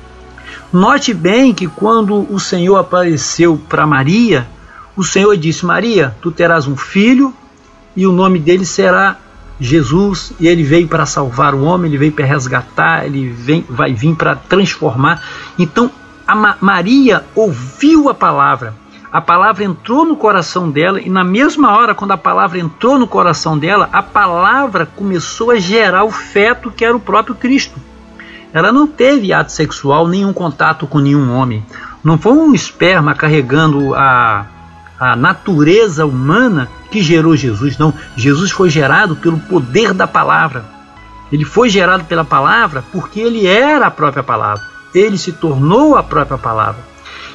Note 0.71 1.13
bem 1.13 1.53
que 1.53 1.67
quando 1.67 2.27
o 2.31 2.39
Senhor 2.39 2.77
apareceu 2.77 3.59
para 3.69 3.87
Maria, 3.87 4.47
o 4.95 5.03
Senhor 5.03 5.37
disse: 5.37 5.65
Maria, 5.65 6.15
tu 6.21 6.31
terás 6.31 6.67
um 6.67 6.75
filho 6.75 7.33
e 7.95 8.05
o 8.05 8.11
nome 8.11 8.39
dele 8.39 8.65
será 8.65 9.17
Jesus. 9.59 10.33
E 10.39 10.47
ele 10.47 10.63
veio 10.63 10.87
para 10.87 11.05
salvar 11.05 11.55
o 11.55 11.63
homem, 11.63 11.89
ele 11.89 11.97
veio 11.97 12.11
para 12.11 12.25
resgatar, 12.25 13.05
ele 13.05 13.29
vem, 13.29 13.65
vai 13.69 13.93
vir 13.93 14.15
para 14.15 14.35
transformar. 14.35 15.21
Então 15.57 15.89
a 16.27 16.35
Ma 16.35 16.57
Maria 16.59 17.23
ouviu 17.35 18.09
a 18.09 18.13
palavra 18.13 18.82
a 19.13 19.21
palavra 19.21 19.63
entrou 19.63 20.05
no 20.05 20.15
coração 20.15 20.71
dela 20.71 20.99
e 20.99 21.07
na 21.07 21.23
mesma 21.23 21.77
hora, 21.77 21.93
quando 21.93 22.13
a 22.13 22.17
palavra 22.17 22.57
entrou 22.57 22.97
no 22.97 23.05
coração 23.05 23.55
dela, 23.55 23.87
a 23.93 24.01
palavra 24.01 24.87
começou 24.87 25.51
a 25.51 25.59
gerar 25.59 26.03
o 26.03 26.09
feto 26.09 26.71
que 26.71 26.83
era 26.83 26.97
o 26.97 26.99
próprio 26.99 27.35
Cristo. 27.35 27.79
Ela 28.51 28.71
não 28.71 28.87
teve 28.87 29.31
ato 29.31 29.51
sexual, 29.51 30.07
nenhum 30.07 30.33
contato 30.33 30.87
com 30.87 30.97
nenhum 30.97 31.31
homem. 31.31 31.63
Não 32.03 32.17
foi 32.17 32.31
um 32.31 32.55
esperma 32.55 33.13
carregando 33.13 33.93
a, 33.93 34.47
a 34.99 35.15
natureza 35.15 36.07
humana 36.07 36.67
que 36.89 36.99
gerou 36.99 37.35
Jesus, 37.35 37.77
não. 37.77 37.93
Jesus 38.17 38.49
foi 38.49 38.71
gerado 38.71 39.15
pelo 39.15 39.39
poder 39.41 39.93
da 39.93 40.07
palavra. 40.07 40.65
Ele 41.31 41.45
foi 41.45 41.69
gerado 41.69 42.03
pela 42.05 42.25
palavra 42.25 42.83
porque 42.91 43.19
ele 43.19 43.45
era 43.45 43.85
a 43.85 43.91
própria 43.91 44.23
palavra. 44.23 44.63
Ele 44.91 45.19
se 45.19 45.33
tornou 45.33 45.95
a 45.95 46.01
própria 46.01 46.39
palavra. 46.39 46.92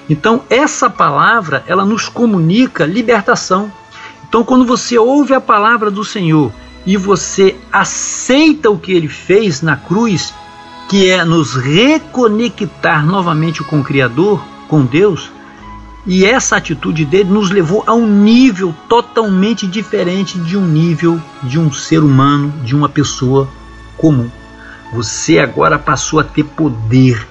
Então, 0.09 0.43
essa 0.49 0.89
palavra, 0.89 1.63
ela 1.67 1.85
nos 1.85 2.09
comunica 2.09 2.87
libertação. 2.87 3.71
Então, 4.29 4.43
quando 4.43 4.65
você 4.65 4.99
ouve 4.99 5.35
a 5.35 5.41
palavra 5.41 5.91
do 5.91 6.05
Senhor 6.05 6.53
e 6.87 6.97
você 6.97 7.57
aceita 7.71 8.71
o 8.71 8.79
que 8.79 8.93
ele 8.93 9.09
fez 9.09 9.61
na 9.61 9.77
cruz, 9.77 10.33
que 10.89 11.11
é 11.11 11.25
nos 11.25 11.55
reconectar 11.55 13.05
novamente 13.05 13.63
com 13.63 13.81
o 13.81 13.85
Criador, 13.85 14.43
com 14.69 14.85
Deus, 14.85 15.31
e 16.07 16.25
essa 16.25 16.57
atitude 16.57 17.05
dele 17.05 17.29
nos 17.29 17.51
levou 17.51 17.85
a 17.87 17.93
um 17.93 18.07
nível 18.07 18.75
totalmente 18.89 19.67
diferente 19.67 20.39
de 20.39 20.57
um 20.57 20.67
nível 20.67 21.21
de 21.43 21.59
um 21.59 21.71
ser 21.71 22.03
humano, 22.03 22.51
de 22.65 22.75
uma 22.75 22.89
pessoa 22.89 23.47
comum. 23.99 24.31
Você 24.95 25.39
agora 25.39 25.79
passou 25.79 26.19
a 26.19 26.25
ter 26.25 26.45
poder 26.45 27.29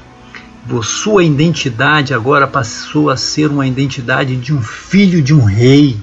sua 0.83 1.24
identidade 1.24 2.13
agora 2.13 2.47
passou 2.47 3.09
a 3.09 3.17
ser 3.17 3.50
uma 3.50 3.67
identidade 3.67 4.36
de 4.36 4.53
um 4.53 4.62
filho 4.62 5.21
de 5.21 5.33
um 5.33 5.43
rei, 5.43 5.97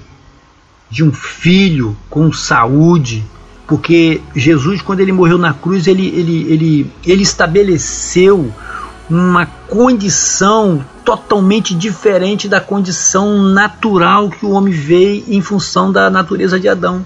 de 0.91 1.05
um 1.05 1.13
filho 1.13 1.97
com 2.09 2.33
saúde, 2.33 3.25
porque 3.67 4.21
Jesus, 4.35 4.83
quando 4.83 5.01
ele 5.01 5.13
morreu 5.13 5.39
na 5.39 5.55
cruz, 5.55 5.87
ele, 5.87 6.07
ele, 6.09 6.53
ele, 6.53 6.91
ele 7.05 7.23
estabeleceu 7.23 8.53
uma 9.09 9.47
condição 9.47 10.85
totalmente 11.05 11.75
diferente 11.75 12.49
da 12.49 12.61
condição 12.61 13.43
natural 13.43 14.31
que 14.31 14.47
o 14.47 14.51
homem 14.51 14.73
veio 14.73 15.25
em 15.29 15.41
função 15.41 15.93
da 15.93 16.09
natureza 16.09 16.59
de 16.59 16.69
Adão 16.69 17.05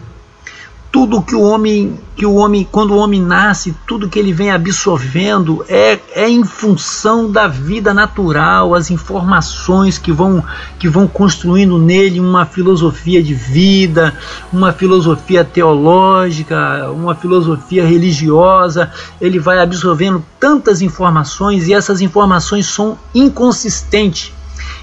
tudo 0.99 1.23
que 1.23 1.35
o 1.37 1.43
homem 1.43 1.97
que 2.17 2.26
o 2.26 2.35
homem 2.35 2.67
quando 2.69 2.93
o 2.93 2.97
homem 2.97 3.23
nasce 3.23 3.73
tudo 3.87 4.09
que 4.09 4.19
ele 4.19 4.33
vem 4.33 4.50
absorvendo 4.50 5.64
é, 5.69 5.97
é 6.12 6.28
em 6.28 6.43
função 6.43 7.31
da 7.31 7.47
vida 7.47 7.95
natural 7.95 8.75
as 8.75 8.90
informações 8.90 9.97
que 9.97 10.11
vão 10.11 10.43
que 10.76 10.88
vão 10.88 11.07
construindo 11.07 11.78
nele 11.78 12.19
uma 12.19 12.45
filosofia 12.45 13.23
de 13.23 13.33
vida 13.33 14.12
uma 14.52 14.73
filosofia 14.73 15.45
teológica 15.45 16.90
uma 16.90 17.14
filosofia 17.14 17.87
religiosa. 17.87 18.90
Ele 19.21 19.38
vai 19.38 19.61
absorvendo 19.61 20.25
tantas 20.40 20.83
informações 20.83 21.69
e 21.69 21.75
essas 21.75 22.00
informações 22.00 22.67
são 22.67 22.99
inconsistentes. 23.14 24.33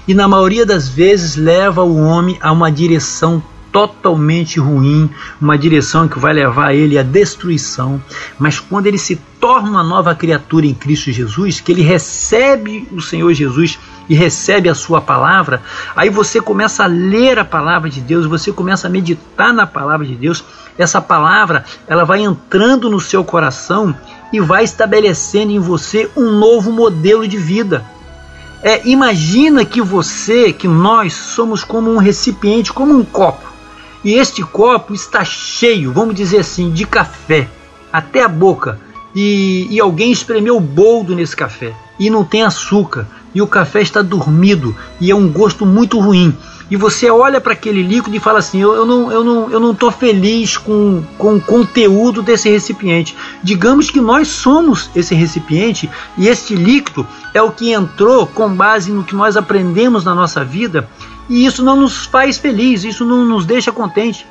E 0.08 0.14
na 0.14 0.26
maioria 0.26 0.64
das 0.64 0.88
vezes 0.88 1.36
leva 1.36 1.82
o 1.82 1.96
homem 1.96 2.38
a 2.40 2.52
uma 2.52 2.70
direção 2.70 3.42
totalmente 3.76 4.58
ruim, 4.58 5.10
uma 5.38 5.58
direção 5.58 6.08
que 6.08 6.18
vai 6.18 6.32
levar 6.32 6.72
ele 6.72 6.98
à 6.98 7.02
destruição. 7.02 8.02
Mas 8.38 8.58
quando 8.58 8.86
ele 8.86 8.96
se 8.96 9.16
torna 9.38 9.68
uma 9.68 9.82
nova 9.82 10.14
criatura 10.14 10.64
em 10.64 10.72
Cristo 10.72 11.12
Jesus, 11.12 11.60
que 11.60 11.72
ele 11.72 11.82
recebe 11.82 12.88
o 12.90 13.02
Senhor 13.02 13.30
Jesus 13.34 13.78
e 14.08 14.14
recebe 14.14 14.70
a 14.70 14.74
sua 14.74 14.98
palavra, 15.02 15.60
aí 15.94 16.08
você 16.08 16.40
começa 16.40 16.84
a 16.84 16.86
ler 16.86 17.38
a 17.38 17.44
palavra 17.44 17.90
de 17.90 18.00
Deus, 18.00 18.24
você 18.24 18.50
começa 18.50 18.86
a 18.86 18.90
meditar 18.90 19.52
na 19.52 19.66
palavra 19.66 20.06
de 20.06 20.14
Deus. 20.14 20.42
Essa 20.78 21.02
palavra, 21.02 21.62
ela 21.86 22.06
vai 22.06 22.22
entrando 22.22 22.88
no 22.88 22.98
seu 22.98 23.22
coração 23.22 23.94
e 24.32 24.40
vai 24.40 24.64
estabelecendo 24.64 25.52
em 25.52 25.58
você 25.58 26.10
um 26.16 26.30
novo 26.30 26.72
modelo 26.72 27.28
de 27.28 27.36
vida. 27.36 27.84
É, 28.62 28.88
imagina 28.88 29.66
que 29.66 29.82
você, 29.82 30.50
que 30.50 30.66
nós 30.66 31.12
somos 31.12 31.62
como 31.62 31.92
um 31.92 31.98
recipiente, 31.98 32.72
como 32.72 32.94
um 32.94 33.04
copo. 33.04 33.55
E 34.06 34.14
este 34.14 34.40
copo 34.40 34.94
está 34.94 35.24
cheio, 35.24 35.92
vamos 35.92 36.14
dizer 36.14 36.38
assim, 36.38 36.70
de 36.70 36.86
café, 36.86 37.48
até 37.92 38.22
a 38.22 38.28
boca. 38.28 38.78
E, 39.12 39.66
e 39.68 39.80
alguém 39.80 40.12
espremeu 40.12 40.56
o 40.58 40.60
boldo 40.60 41.12
nesse 41.12 41.34
café 41.34 41.74
e 41.98 42.08
não 42.08 42.24
tem 42.24 42.44
açúcar. 42.44 43.08
E 43.34 43.42
o 43.42 43.48
café 43.48 43.82
está 43.82 44.02
dormido 44.02 44.76
e 45.00 45.10
é 45.10 45.14
um 45.14 45.28
gosto 45.28 45.66
muito 45.66 45.98
ruim 45.98 46.32
e 46.68 46.76
você 46.76 47.08
olha 47.08 47.40
para 47.40 47.52
aquele 47.52 47.82
líquido 47.82 48.16
e 48.16 48.20
fala 48.20 48.40
assim: 48.40 48.60
eu, 48.60 48.74
eu 48.74 48.86
não 48.86 49.12
eu 49.12 49.24
não 49.24 49.50
eu 49.50 49.60
não 49.60 49.70
estou 49.70 49.90
feliz 49.90 50.56
com, 50.56 51.02
com 51.16 51.36
o 51.36 51.40
conteúdo 51.40 52.22
desse 52.22 52.48
recipiente. 52.48 53.16
Digamos 53.42 53.88
que 53.88 54.00
nós 54.00 54.28
somos 54.28 54.90
esse 54.94 55.14
recipiente 55.14 55.88
e 56.18 56.26
este 56.28 56.54
líquido 56.54 57.06
é 57.32 57.40
o 57.40 57.52
que 57.52 57.72
entrou 57.72 58.26
com 58.26 58.52
base 58.52 58.90
no 58.90 59.04
que 59.04 59.14
nós 59.14 59.36
aprendemos 59.36 60.04
na 60.04 60.14
nossa 60.14 60.44
vida 60.44 60.88
e 61.28 61.44
isso 61.44 61.62
não 61.62 61.76
nos 61.76 62.06
faz 62.06 62.38
feliz, 62.38 62.84
isso 62.84 63.04
não 63.04 63.24
nos 63.24 63.44
deixa 63.44 63.72
contente. 63.72 64.26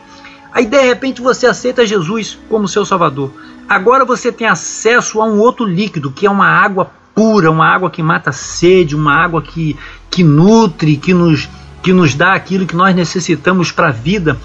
Aí 0.51 0.65
de 0.65 0.81
repente 0.81 1.21
você 1.21 1.47
aceita 1.47 1.85
Jesus 1.85 2.37
como 2.49 2.67
seu 2.67 2.85
Salvador. 2.85 3.31
Agora 3.67 4.05
você 4.05 4.31
tem 4.31 4.47
acesso 4.47 5.21
a 5.21 5.25
um 5.25 5.39
outro 5.39 5.65
líquido, 5.65 6.11
que 6.11 6.25
é 6.25 6.29
uma 6.29 6.47
água 6.47 6.91
pura, 7.13 7.51
uma 7.51 7.67
água 7.67 7.89
que 7.89 8.01
mata 8.01 8.29
a 8.29 8.33
sede, 8.33 8.95
uma 8.95 9.13
água 9.13 9.41
que, 9.41 9.77
que 10.09 10.23
nutre, 10.23 10.97
que 10.97 11.13
nos, 11.13 11.49
que 11.83 11.91
nos 11.91 12.15
dá 12.15 12.33
aquilo 12.33 12.65
que 12.65 12.75
nós 12.75 12.95
necessitamos 12.95 13.71
para 13.71 13.89
a 13.89 13.91
vida. 13.91 14.39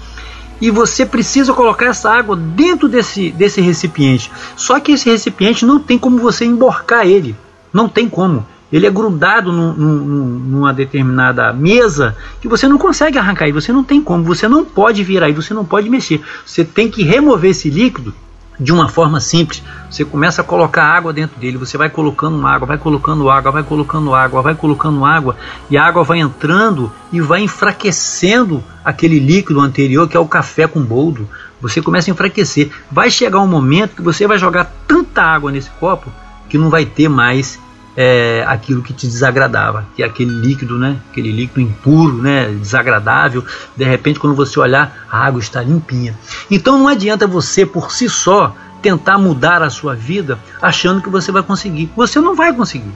E 0.59 0.69
você 0.69 1.05
precisa 1.05 1.53
colocar 1.53 1.85
essa 1.85 2.11
água 2.11 2.35
dentro 2.35 2.87
desse, 2.87 3.31
desse 3.31 3.61
recipiente. 3.61 4.29
Só 4.55 4.79
que 4.79 4.91
esse 4.91 5.09
recipiente 5.09 5.65
não 5.65 5.79
tem 5.79 5.97
como 5.97 6.19
você 6.19 6.45
emborcar 6.45 7.07
ele. 7.07 7.35
Não 7.73 7.87
tem 7.87 8.09
como 8.09 8.45
ele 8.71 8.87
é 8.87 8.89
grudado 8.89 9.51
num, 9.51 9.73
num, 9.73 10.25
numa 10.39 10.73
determinada 10.73 11.51
mesa 11.53 12.15
que 12.39 12.47
você 12.47 12.67
não 12.67 12.77
consegue 12.77 13.17
arrancar 13.17 13.47
e 13.47 13.51
você 13.51 13.71
não 13.71 13.83
tem 13.83 14.01
como, 14.01 14.23
você 14.23 14.47
não 14.47 14.63
pode 14.63 15.03
virar 15.03 15.29
e 15.29 15.33
você 15.33 15.53
não 15.53 15.65
pode 15.65 15.89
mexer. 15.89 16.21
Você 16.45 16.63
tem 16.63 16.89
que 16.89 17.03
remover 17.03 17.51
esse 17.51 17.69
líquido 17.69 18.13
de 18.61 18.71
uma 18.71 18.87
forma 18.87 19.19
simples. 19.19 19.63
Você 19.89 20.05
começa 20.05 20.41
a 20.41 20.45
colocar 20.45 20.83
água 20.83 21.11
dentro 21.11 21.39
dele, 21.39 21.57
você 21.57 21.77
vai 21.77 21.89
colocando 21.89 22.45
água, 22.45 22.67
vai 22.67 22.77
colocando 22.77 23.29
água, 23.29 23.51
vai 23.51 23.63
colocando 23.63 24.13
água, 24.13 24.41
vai 24.41 24.55
colocando 24.55 25.03
água, 25.03 25.35
e 25.69 25.77
a 25.77 25.83
água 25.83 26.03
vai 26.03 26.19
entrando 26.19 26.91
e 27.11 27.19
vai 27.19 27.41
enfraquecendo 27.41 28.63
aquele 28.85 29.19
líquido 29.19 29.59
anterior 29.59 30.07
que 30.07 30.15
é 30.15 30.19
o 30.19 30.27
café 30.27 30.67
com 30.67 30.81
boldo. 30.81 31.27
Você 31.59 31.81
começa 31.81 32.09
a 32.09 32.13
enfraquecer. 32.13 32.71
Vai 32.91 33.09
chegar 33.09 33.39
um 33.39 33.47
momento 33.47 33.95
que 33.95 34.01
você 34.01 34.27
vai 34.27 34.37
jogar 34.37 34.71
tanta 34.87 35.21
água 35.21 35.51
nesse 35.51 35.69
copo 35.71 36.11
que 36.47 36.57
não 36.57 36.69
vai 36.69 36.85
ter 36.85 37.09
mais 37.09 37.59
é, 37.95 38.43
aquilo 38.47 38.81
que 38.81 38.93
te 38.93 39.07
desagradava, 39.07 39.85
que 39.95 40.03
é 40.03 40.05
aquele 40.05 40.31
líquido, 40.31 40.77
né? 40.77 40.97
Aquele 41.11 41.31
líquido 41.31 41.61
impuro, 41.61 42.21
né? 42.21 42.47
Desagradável. 42.47 43.43
De 43.75 43.83
repente, 43.83 44.19
quando 44.19 44.35
você 44.35 44.59
olhar, 44.59 45.05
a 45.09 45.25
água 45.25 45.39
está 45.39 45.61
limpinha. 45.61 46.17
Então 46.49 46.77
não 46.77 46.87
adianta 46.87 47.27
você 47.27 47.65
por 47.65 47.91
si 47.91 48.09
só 48.09 48.55
tentar 48.81 49.17
mudar 49.17 49.61
a 49.61 49.69
sua 49.69 49.93
vida 49.93 50.39
achando 50.61 51.01
que 51.01 51.09
você 51.09 51.31
vai 51.31 51.43
conseguir. 51.43 51.91
Você 51.95 52.19
não 52.19 52.35
vai 52.35 52.53
conseguir. 52.53 52.91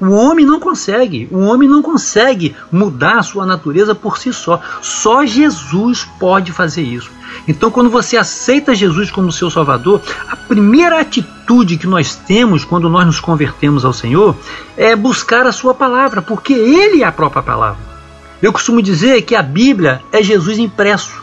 O 0.00 0.10
homem 0.12 0.46
não 0.46 0.58
consegue, 0.58 1.28
o 1.30 1.40
homem 1.40 1.68
não 1.68 1.82
consegue 1.82 2.56
mudar 2.72 3.18
a 3.18 3.22
sua 3.22 3.44
natureza 3.44 3.94
por 3.94 4.16
si 4.16 4.32
só. 4.32 4.60
Só 4.80 5.26
Jesus 5.26 6.08
pode 6.18 6.52
fazer 6.52 6.82
isso. 6.82 7.10
Então, 7.46 7.70
quando 7.70 7.90
você 7.90 8.16
aceita 8.16 8.74
Jesus 8.74 9.10
como 9.10 9.30
seu 9.30 9.50
Salvador, 9.50 10.00
a 10.28 10.36
primeira 10.36 11.00
atitude 11.00 11.76
que 11.76 11.86
nós 11.86 12.14
temos 12.14 12.64
quando 12.64 12.88
nós 12.88 13.06
nos 13.06 13.20
convertemos 13.20 13.84
ao 13.84 13.92
Senhor 13.92 14.36
é 14.76 14.96
buscar 14.96 15.46
a 15.46 15.52
Sua 15.52 15.74
palavra, 15.74 16.22
porque 16.22 16.54
Ele 16.54 17.02
é 17.02 17.06
a 17.06 17.12
própria 17.12 17.42
palavra. 17.42 17.90
Eu 18.42 18.52
costumo 18.52 18.80
dizer 18.80 19.20
que 19.22 19.34
a 19.34 19.42
Bíblia 19.42 20.00
é 20.10 20.22
Jesus 20.22 20.58
impresso. 20.58 21.19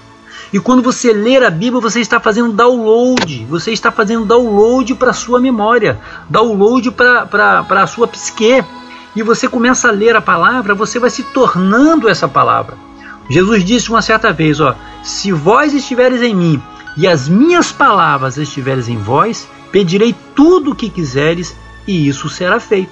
E 0.51 0.59
quando 0.59 0.81
você 0.81 1.11
ler 1.11 1.43
a 1.43 1.49
Bíblia, 1.49 1.81
você 1.81 1.99
está 1.99 2.19
fazendo 2.19 2.53
download, 2.53 3.45
você 3.49 3.71
está 3.71 3.91
fazendo 3.91 4.25
download 4.25 4.95
para 4.95 5.09
a 5.09 5.13
sua 5.13 5.39
memória, 5.39 5.99
download 6.29 6.91
para 6.91 7.65
a 7.69 7.87
sua 7.87 8.07
psique. 8.07 8.63
E 9.15 9.23
você 9.23 9.49
começa 9.49 9.89
a 9.89 9.91
ler 9.91 10.15
a 10.15 10.21
palavra, 10.21 10.73
você 10.73 10.99
vai 10.99 11.09
se 11.09 11.23
tornando 11.23 12.07
essa 12.07 12.27
palavra. 12.27 12.77
Jesus 13.29 13.63
disse 13.63 13.89
uma 13.89 14.01
certa 14.01 14.31
vez: 14.31 14.59
ó, 14.59 14.75
Se 15.03 15.31
vós 15.31 15.73
estiveres 15.73 16.21
em 16.21 16.33
mim 16.33 16.61
e 16.95 17.07
as 17.07 17.27
minhas 17.27 17.71
palavras 17.71 18.37
estiveres 18.37 18.87
em 18.87 18.97
vós, 18.97 19.47
pedirei 19.71 20.15
tudo 20.33 20.71
o 20.71 20.75
que 20.75 20.89
quiseres 20.89 21.55
e 21.85 22.07
isso 22.07 22.29
será 22.29 22.59
feito. 22.59 22.91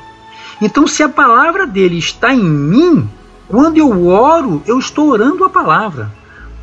Então, 0.62 0.88
se 0.88 1.03
a 1.03 1.09
palavra 1.09 1.65
dele 1.65 1.97
está 1.97 2.33
em 2.33 2.43
mim, 2.43 3.09
quando 3.47 3.77
eu 3.77 4.07
oro, 4.07 4.62
eu 4.65 4.79
estou 4.79 5.09
orando 5.09 5.43
a 5.43 5.50
palavra. 5.50 6.12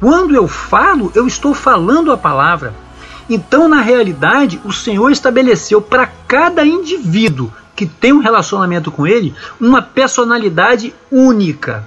Quando 0.03 0.35
eu 0.35 0.49
falo, 0.49 1.13
eu 1.15 1.29
estou 1.29 1.55
falando 1.55 2.11
a 2.11 2.17
palavra. 2.17 2.75
Então, 3.31 3.69
na 3.69 3.81
realidade, 3.81 4.61
o 4.65 4.73
Senhor 4.73 5.13
estabeleceu 5.13 5.81
para 5.81 6.09
cada 6.27 6.67
indivíduo 6.67 7.53
que 7.77 7.87
tem 7.87 8.13
um 8.13 8.19
relacionamento 8.19 8.91
com 8.91 9.07
Ele 9.07 9.33
uma 9.61 9.81
personalidade 9.81 10.93
única. 11.09 11.85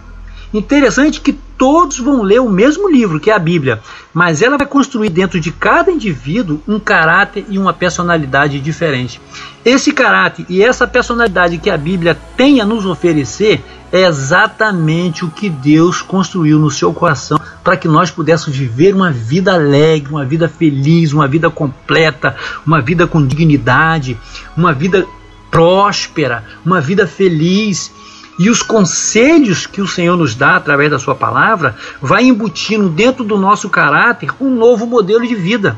Interessante 0.53 1.19
que 1.19 1.37
todos 1.57 1.99
vão 1.99 2.21
ler 2.21 2.41
o 2.41 2.49
mesmo 2.49 2.89
livro, 2.89 3.19
que 3.19 3.31
é 3.31 3.33
a 3.33 3.39
Bíblia, 3.39 3.81
mas 4.13 4.41
ela 4.41 4.57
vai 4.57 4.67
construir 4.67 5.09
dentro 5.09 5.39
de 5.39 5.51
cada 5.51 5.91
indivíduo 5.91 6.61
um 6.67 6.79
caráter 6.79 7.45
e 7.49 7.57
uma 7.57 7.73
personalidade 7.73 8.59
diferente. 8.59 9.21
Esse 9.63 9.91
caráter 9.91 10.45
e 10.49 10.61
essa 10.61 10.85
personalidade 10.87 11.57
que 11.57 11.69
a 11.69 11.77
Bíblia 11.77 12.17
tem 12.37 12.61
a 12.61 12.65
nos 12.65 12.85
oferecer 12.85 13.63
é 13.91 14.05
exatamente 14.05 15.23
o 15.23 15.31
que 15.31 15.49
Deus 15.49 16.01
construiu 16.01 16.59
no 16.59 16.69
seu 16.69 16.93
coração 16.93 17.39
para 17.63 17.77
que 17.77 17.87
nós 17.87 18.11
pudéssemos 18.11 18.57
viver 18.57 18.93
uma 18.93 19.11
vida 19.11 19.53
alegre, 19.53 20.11
uma 20.11 20.25
vida 20.25 20.47
feliz, 20.47 21.13
uma 21.13 21.27
vida 21.27 21.49
completa, 21.49 22.35
uma 22.65 22.81
vida 22.81 23.07
com 23.07 23.25
dignidade, 23.25 24.19
uma 24.55 24.73
vida 24.73 25.07
próspera, 25.49 26.43
uma 26.65 26.81
vida 26.81 27.07
feliz. 27.07 27.91
E 28.37 28.49
os 28.49 28.61
conselhos 28.61 29.65
que 29.65 29.81
o 29.81 29.87
Senhor 29.87 30.17
nos 30.17 30.35
dá 30.35 30.55
através 30.55 30.91
da 30.91 30.99
sua 30.99 31.15
palavra 31.15 31.75
vai 32.01 32.25
embutindo 32.25 32.89
dentro 32.89 33.23
do 33.23 33.37
nosso 33.37 33.69
caráter 33.69 34.29
um 34.39 34.49
novo 34.49 34.85
modelo 34.85 35.25
de 35.25 35.35
vida. 35.35 35.77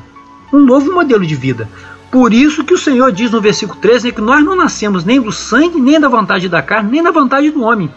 Um 0.52 0.60
novo 0.60 0.92
modelo 0.92 1.26
de 1.26 1.36
vida. 1.36 1.70
Por 2.10 2.34
isso 2.34 2.64
que 2.64 2.74
o 2.74 2.78
Senhor 2.78 3.12
diz 3.12 3.32
no 3.32 3.42
versículo 3.42 3.80
13 3.80 4.12
que 4.12 4.22
nós 4.22 4.44
não 4.44 4.56
nascemos 4.56 5.04
nem 5.04 5.22
do 5.22 5.32
sangue, 5.32 5.80
nem 5.80 6.00
da 6.00 6.08
vontade 6.08 6.48
da 6.48 6.62
carne, 6.62 6.92
nem 6.92 7.04
da 7.04 7.12
vontade 7.12 7.52
do 7.52 7.62
homem. 7.62 7.92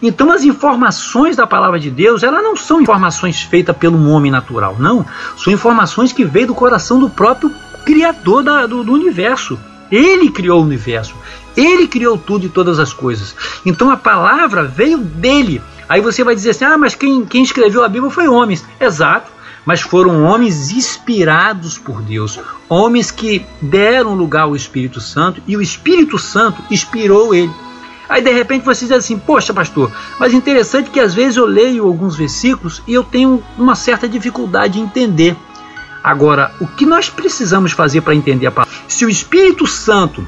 Então 0.00 0.30
as 0.30 0.44
informações 0.44 1.36
da 1.36 1.46
palavra 1.46 1.78
de 1.78 1.90
Deus, 1.90 2.22
elas 2.22 2.42
não 2.42 2.54
são 2.56 2.80
informações 2.80 3.42
feitas 3.42 3.76
pelo 3.76 4.08
homem 4.10 4.30
natural, 4.30 4.76
não. 4.78 5.04
São 5.36 5.52
informações 5.52 6.12
que 6.12 6.24
veio 6.24 6.46
do 6.48 6.54
coração 6.54 7.00
do 7.00 7.10
próprio 7.10 7.52
Criador 7.84 8.44
da, 8.44 8.66
do, 8.66 8.84
do 8.84 8.92
universo. 8.92 9.58
Ele 9.90 10.30
criou 10.30 10.60
o 10.60 10.64
universo. 10.64 11.14
Ele 11.58 11.88
criou 11.88 12.16
tudo 12.16 12.46
e 12.46 12.48
todas 12.48 12.78
as 12.78 12.92
coisas. 12.92 13.34
Então 13.66 13.90
a 13.90 13.96
palavra 13.96 14.62
veio 14.62 14.98
dele. 14.98 15.60
Aí 15.88 16.00
você 16.00 16.22
vai 16.22 16.36
dizer 16.36 16.50
assim: 16.50 16.64
ah, 16.64 16.78
mas 16.78 16.94
quem, 16.94 17.26
quem 17.26 17.42
escreveu 17.42 17.82
a 17.82 17.88
Bíblia 17.88 18.12
foi 18.12 18.28
homens. 18.28 18.64
Exato. 18.78 19.32
Mas 19.66 19.80
foram 19.80 20.22
homens 20.22 20.70
inspirados 20.70 21.76
por 21.76 22.00
Deus, 22.00 22.38
homens 22.68 23.10
que 23.10 23.44
deram 23.60 24.14
lugar 24.14 24.44
ao 24.44 24.56
Espírito 24.56 25.00
Santo 25.00 25.42
e 25.46 25.56
o 25.56 25.60
Espírito 25.60 26.16
Santo 26.16 26.62
inspirou 26.70 27.34
ele. 27.34 27.52
Aí 28.08 28.22
de 28.22 28.32
repente 28.32 28.64
você 28.64 28.86
diz 28.86 28.92
assim: 28.92 29.18
Poxa, 29.18 29.52
pastor, 29.52 29.90
mas 30.18 30.32
interessante 30.32 30.90
que 30.90 31.00
às 31.00 31.12
vezes 31.12 31.36
eu 31.36 31.44
leio 31.44 31.86
alguns 31.86 32.14
versículos 32.14 32.80
e 32.86 32.94
eu 32.94 33.02
tenho 33.02 33.42
uma 33.58 33.74
certa 33.74 34.08
dificuldade 34.08 34.78
em 34.78 34.84
entender. 34.84 35.36
Agora, 36.04 36.54
o 36.60 36.66
que 36.66 36.86
nós 36.86 37.10
precisamos 37.10 37.72
fazer 37.72 38.00
para 38.02 38.14
entender 38.14 38.46
a 38.46 38.52
palavra? 38.52 38.74
Se 38.86 39.04
o 39.04 39.10
Espírito 39.10 39.66
Santo 39.66 40.26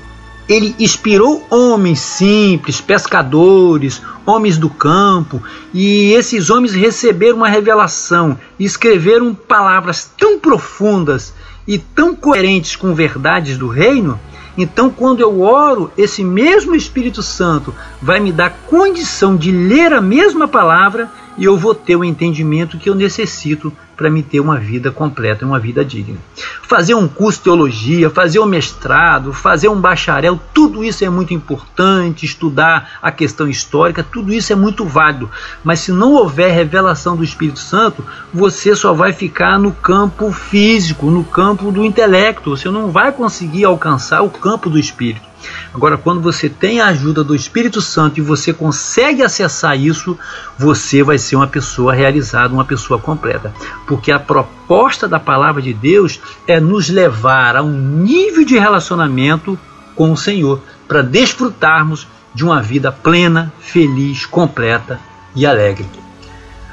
ele 0.53 0.75
inspirou 0.81 1.47
homens 1.49 2.01
simples, 2.01 2.81
pescadores, 2.81 4.03
homens 4.27 4.59
do 4.59 4.69
campo, 4.69 5.41
e 5.73 6.13
esses 6.13 6.51
homens 6.51 6.75
receberam 6.75 7.37
uma 7.37 7.49
revelação 7.49 8.37
e 8.59 8.65
escreveram 8.65 9.33
palavras 9.33 10.11
tão 10.19 10.41
profundas 10.41 11.33
e 11.69 11.79
tão 11.79 12.17
coerentes 12.17 12.75
com 12.75 12.95
verdades 12.95 13.57
do 13.57 13.69
reino. 13.69 14.19
Então, 14.59 14.91
quando 14.91 15.21
eu 15.21 15.41
oro, 15.41 15.93
esse 15.97 16.25
mesmo 16.25 16.75
Espírito 16.75 17.23
Santo 17.23 17.73
vai 18.03 18.19
me 18.19 18.33
dar 18.33 18.51
condição 18.67 19.37
de 19.37 19.53
ler 19.53 19.93
a 19.93 20.01
mesma 20.01 20.49
palavra 20.49 21.09
e 21.39 21.45
eu 21.45 21.57
vou 21.57 21.75
ter 21.75 21.95
o 21.95 22.05
entendimento 22.05 22.77
que 22.77 22.91
eu 22.91 22.95
necessito 22.95 23.73
para 24.01 24.09
me 24.09 24.23
ter 24.23 24.41
uma 24.41 24.57
vida 24.57 24.91
completa, 24.91 25.45
uma 25.45 25.59
vida 25.59 25.85
digna. 25.85 26.17
Fazer 26.63 26.95
um 26.95 27.07
curso 27.07 27.37
de 27.37 27.45
teologia, 27.45 28.09
fazer 28.09 28.39
um 28.39 28.47
mestrado, 28.47 29.31
fazer 29.31 29.69
um 29.69 29.79
bacharel, 29.79 30.41
tudo 30.55 30.83
isso 30.83 31.05
é 31.05 31.11
muito 31.11 31.35
importante, 31.35 32.25
estudar 32.25 32.93
a 33.03 33.13
questão 33.13 33.47
histórica, 33.47 34.03
tudo 34.03 34.33
isso 34.33 34.55
é 34.55 34.57
muito 34.57 34.87
válido. 34.87 35.31
Mas 35.63 35.81
se 35.81 35.93
não 35.93 36.15
houver 36.15 36.51
revelação 36.51 37.15
do 37.15 37.23
Espírito 37.23 37.59
Santo, 37.59 38.03
você 38.33 38.75
só 38.75 38.95
vai 38.95 39.13
ficar 39.13 39.59
no 39.59 39.71
campo 39.71 40.33
físico, 40.33 41.11
no 41.11 41.23
campo 41.23 41.71
do 41.71 41.85
intelecto, 41.85 42.57
você 42.57 42.71
não 42.71 42.91
vai 42.91 43.13
conseguir 43.13 43.67
alcançar 43.67 44.23
o 44.23 44.31
campo 44.31 44.71
do 44.71 44.79
Espírito. 44.79 45.30
Agora, 45.73 45.97
quando 45.97 46.21
você 46.21 46.49
tem 46.49 46.81
a 46.81 46.87
ajuda 46.87 47.23
do 47.23 47.35
Espírito 47.35 47.81
Santo 47.81 48.19
e 48.19 48.23
você 48.23 48.53
consegue 48.53 49.23
acessar 49.23 49.79
isso, 49.79 50.19
você 50.59 51.03
vai 51.03 51.19
ser 51.19 51.37
uma 51.37 51.47
pessoa 51.47 51.95
realizada, 51.95 52.53
uma 52.53 52.65
pessoa 52.65 52.99
completa. 52.99 53.55
Porque 53.87 54.11
a 54.11 54.19
proposta 54.19 55.07
da 55.07 55.19
palavra 55.19 55.63
de 55.63 55.73
Deus 55.73 56.21
é 56.47 56.61
nos 56.61 56.89
levar 56.89 57.57
a 57.57 57.63
um 57.63 57.73
nível 57.73 58.45
de 58.45 58.59
relacionamento 58.59 59.59
com 59.95 60.13
o 60.13 60.17
Senhor, 60.17 60.63
para 60.89 61.03
desfrutarmos 61.03 62.07
de 62.35 62.45
uma 62.45 62.63
vida 62.63 62.91
plena, 62.91 63.53
feliz, 63.61 64.25
completa 64.25 64.99
e 65.35 65.45
alegre. 65.47 65.87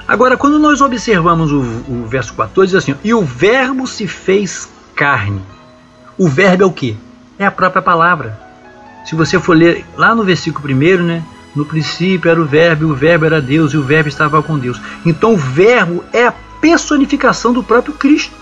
Agora, 0.08 0.38
quando 0.38 0.58
nós 0.58 0.80
observamos 0.80 1.51
o, 1.51 1.60
o 1.60 2.06
verso 2.08 2.34
14, 2.34 2.71
diz 2.71 2.82
assim: 2.82 2.95
E 3.03 3.13
o 3.13 3.23
Verbo 3.23 3.86
se 3.86 4.08
fez 4.08 4.69
carne. 4.95 5.41
O 6.17 6.30
Verbo 6.30 6.63
é 6.63 6.65
o 6.65 6.71
que? 6.71 6.97
É 7.38 7.45
a 7.45 7.51
própria 7.51 7.82
palavra. 7.82 8.46
Se 9.07 9.15
você 9.15 9.39
for 9.39 9.55
ler 9.55 9.85
lá 9.95 10.13
no 10.13 10.25
versículo 10.25 10.61
primeiro, 10.61 11.01
né? 11.01 11.23
No 11.55 11.65
princípio 11.65 12.29
era 12.29 12.39
o 12.39 12.45
verbo, 12.45 12.83
e 12.83 12.91
o 12.91 12.93
verbo 12.93 13.25
era 13.25 13.41
Deus, 13.41 13.73
e 13.73 13.77
o 13.77 13.81
verbo 13.81 14.09
estava 14.09 14.43
com 14.43 14.59
Deus. 14.59 14.79
Então 15.05 15.33
o 15.33 15.37
verbo 15.37 16.03
é 16.11 16.27
a 16.27 16.33
personificação 16.59 17.53
do 17.53 17.63
próprio 17.63 17.93
Cristo. 17.93 18.35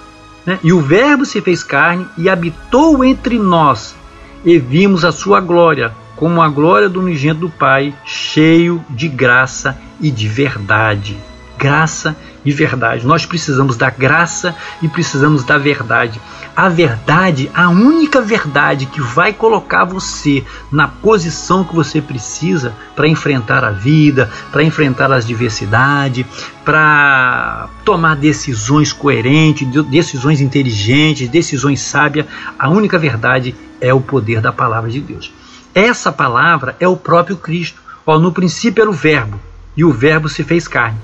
Né? 0.43 0.57
E 0.63 0.73
o 0.73 0.81
verbo 0.81 1.23
se 1.23 1.39
fez 1.39 1.63
carne 1.63 2.07
e 2.17 2.27
habitou 2.27 3.05
entre 3.05 3.37
nós, 3.37 3.95
e 4.43 4.57
vimos 4.57 5.05
a 5.05 5.11
sua 5.11 5.39
glória, 5.39 5.93
como 6.15 6.41
a 6.41 6.49
glória 6.49 6.89
do 6.89 6.99
unigênito 6.99 7.41
do 7.41 7.49
Pai, 7.49 7.93
cheio 8.03 8.83
de 8.89 9.07
graça 9.07 9.77
e 10.01 10.09
de 10.09 10.27
verdade. 10.27 11.15
Graça 11.59 12.17
e 12.43 12.51
verdade. 12.51 13.05
Nós 13.05 13.23
precisamos 13.23 13.77
da 13.77 13.91
graça 13.91 14.55
e 14.81 14.87
precisamos 14.87 15.43
da 15.43 15.59
verdade 15.59 16.19
a 16.55 16.69
verdade, 16.69 17.51
a 17.53 17.69
única 17.69 18.21
verdade 18.21 18.85
que 18.85 19.01
vai 19.01 19.33
colocar 19.33 19.83
você 19.83 20.43
na 20.71 20.87
posição 20.87 21.65
que 21.65 21.75
você 21.75 22.01
precisa 22.01 22.73
para 22.95 23.09
enfrentar 23.09 23.65
a 23.65 23.71
vida, 23.71 24.31
para 24.53 24.63
enfrentar 24.63 25.11
as 25.11 25.27
diversidades, 25.27 26.25
para 26.63 27.67
tomar 27.83 28.15
decisões 28.15 28.93
coerentes, 28.93 29.67
decisões 29.85 30.39
inteligentes, 30.39 31.27
decisões 31.27 31.81
sábias. 31.81 32.25
A 32.57 32.69
única 32.69 32.97
verdade 32.97 33.53
é 33.81 33.93
o 33.93 33.99
poder 33.99 34.39
da 34.39 34.53
palavra 34.53 34.89
de 34.89 35.01
Deus. 35.01 35.33
Essa 35.73 36.09
palavra 36.09 36.77
é 36.79 36.87
o 36.87 36.95
próprio 36.95 37.35
Cristo. 37.35 37.81
Ó, 38.05 38.17
no 38.17 38.31
princípio 38.31 38.81
era 38.81 38.89
o 38.89 38.93
Verbo, 38.93 39.41
e 39.75 39.83
o 39.83 39.91
Verbo 39.91 40.29
se 40.29 40.43
fez 40.43 40.69
carne. 40.69 40.99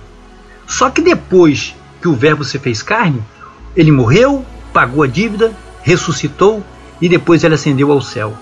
Só 0.65 0.89
que 0.89 1.01
depois 1.01 1.75
que 2.01 2.07
o 2.07 2.13
Verbo 2.13 2.45
se 2.45 2.57
fez 2.57 2.81
carne, 2.81 3.21
ele 3.75 3.91
morreu, 3.91 4.45
pagou 4.73 5.03
a 5.03 5.07
dívida, 5.07 5.53
ressuscitou 5.81 6.63
e 7.01 7.09
depois 7.09 7.43
ele 7.43 7.55
ascendeu 7.55 7.91
ao 7.91 8.01
céu. 8.01 8.35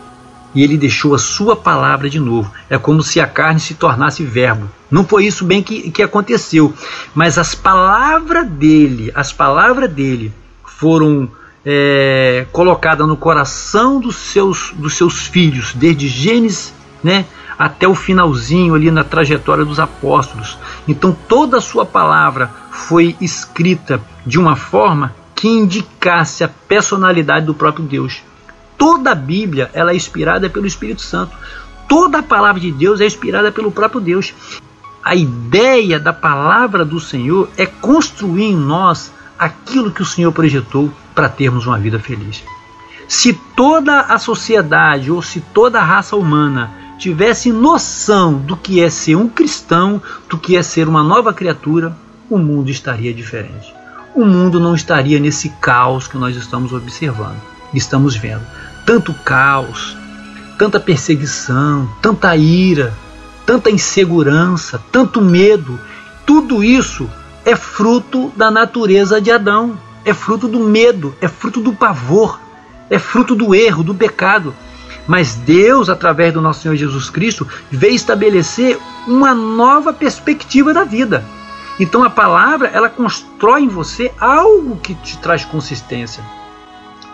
e 0.54 0.64
ele 0.64 0.78
deixou 0.78 1.14
a 1.14 1.20
sua 1.20 1.56
palavra 1.56 2.10
de 2.10 2.20
novo. 2.20 2.52
É 2.68 2.76
como 2.76 3.04
se 3.04 3.20
a 3.20 3.28
carne 3.28 3.60
se 3.60 3.76
tornasse 3.76 4.24
verbo. 4.24 4.68
Não 4.90 5.06
foi 5.06 5.26
isso 5.26 5.46
bem 5.46 5.62
que, 5.62 5.92
que 5.92 6.02
aconteceu, 6.02 6.74
mas 7.14 7.38
as 7.38 7.54
palavras 7.54 8.48
dele, 8.48 9.12
as 9.14 9.32
palavras 9.32 9.92
dele 9.92 10.34
foram 10.66 11.30
é, 11.64 12.48
colocadas 12.52 13.08
no 13.08 13.16
coração 13.16 14.00
dos 14.00 14.16
seus, 14.16 14.74
dos 14.76 14.96
seus 14.96 15.28
filhos, 15.28 15.74
desde 15.76 16.08
Gênesis 16.08 16.74
né, 17.04 17.26
até 17.58 17.88
o 17.88 17.94
finalzinho 17.94 18.74
ali 18.74 18.90
na 18.90 19.04
trajetória 19.04 19.66
dos 19.66 19.80
apóstolos. 19.80 20.58
Então 20.88 21.16
toda 21.28 21.58
a 21.58 21.62
sua 21.62 21.86
palavra 21.86 22.50
foi 22.72 23.16
escrita 23.22 24.02
de 24.26 24.40
uma 24.40 24.56
forma 24.56 25.14
que 25.40 25.48
indicasse 25.48 26.44
a 26.44 26.50
personalidade 26.50 27.46
do 27.46 27.54
próprio 27.54 27.86
Deus. 27.86 28.22
Toda 28.78 29.14
a 29.14 29.16
Bíblia 29.16 29.72
ela 29.74 29.94
é 29.94 29.96
inspirada 29.96 30.50
pelo 30.50 30.68
Espírito 30.68 31.02
Santo. 31.02 31.34
Toda 31.88 32.20
a 32.20 32.24
palavra 32.24 32.60
de 32.60 32.70
Deus 32.74 33.00
é 33.00 33.06
inspirada 33.06 33.50
pelo 33.50 33.72
próprio 33.72 34.02
Deus. 34.02 34.34
A 35.02 35.16
ideia 35.16 35.98
da 35.98 36.12
palavra 36.12 36.84
do 36.84 37.00
Senhor 37.00 37.50
é 37.56 37.66
construir 37.66 38.48
em 38.48 38.56
nós 38.56 39.14
aquilo 39.40 39.92
que 39.92 40.02
o 40.02 40.06
Senhor 40.06 40.34
projetou 40.34 40.92
para 41.16 41.30
termos 41.30 41.66
uma 41.66 41.80
vida 41.80 42.00
feliz. 42.00 42.44
Se 43.08 43.32
toda 43.56 44.02
a 44.02 44.20
sociedade 44.20 45.10
ou 45.10 45.22
se 45.22 45.40
toda 45.40 45.80
a 45.80 45.86
raça 45.86 46.18
humana 46.18 46.70
tivesse 46.98 47.50
noção 47.50 48.34
do 48.34 48.58
que 48.58 48.82
é 48.82 48.90
ser 48.90 49.16
um 49.16 49.30
cristão, 49.30 50.02
do 50.30 50.38
que 50.38 50.58
é 50.58 50.62
ser 50.62 50.86
uma 50.90 51.02
nova 51.02 51.34
criatura, 51.34 51.96
o 52.30 52.38
mundo 52.38 52.70
estaria 52.70 53.14
diferente. 53.14 53.79
O 54.16 54.26
mundo 54.26 54.60
não 54.60 54.76
estaria 54.76 55.20
nesse 55.20 55.50
caos 55.62 56.08
que 56.08 56.18
nós 56.18 56.36
estamos 56.36 56.74
observando, 56.74 57.40
estamos 57.74 58.16
vendo 58.16 58.46
tanto 58.90 59.14
caos, 59.14 59.96
tanta 60.58 60.80
perseguição, 60.80 61.88
tanta 62.02 62.36
ira, 62.36 62.92
tanta 63.46 63.70
insegurança, 63.70 64.82
tanto 64.92 65.22
medo. 65.22 65.80
Tudo 66.26 66.64
isso 66.64 67.08
é 67.46 67.56
fruto 67.56 68.34
da 68.36 68.50
natureza 68.50 69.22
de 69.22 69.30
Adão, 69.30 69.78
é 70.04 70.12
fruto 70.12 70.48
do 70.48 70.60
medo, 70.60 71.16
é 71.22 71.28
fruto 71.28 71.62
do 71.62 71.72
pavor, 71.72 72.40
é 72.90 72.98
fruto 72.98 73.36
do 73.36 73.54
erro, 73.54 73.84
do 73.84 73.94
pecado. 73.94 74.56
Mas 75.06 75.36
Deus, 75.36 75.88
através 75.88 76.34
do 76.34 76.42
nosso 76.42 76.64
Senhor 76.64 76.76
Jesus 76.76 77.12
Cristo, 77.12 77.48
veio 77.70 77.94
estabelecer 77.94 78.80
uma 79.08 79.36
nova 79.36 79.94
perspectiva 79.94 80.74
da 80.74 80.84
vida. 80.84 81.24
Então 81.80 82.04
a 82.04 82.10
palavra, 82.10 82.68
ela 82.68 82.90
constrói 82.90 83.62
em 83.62 83.68
você 83.70 84.12
algo 84.20 84.76
que 84.78 84.94
te 84.94 85.18
traz 85.18 85.46
consistência 85.46 86.24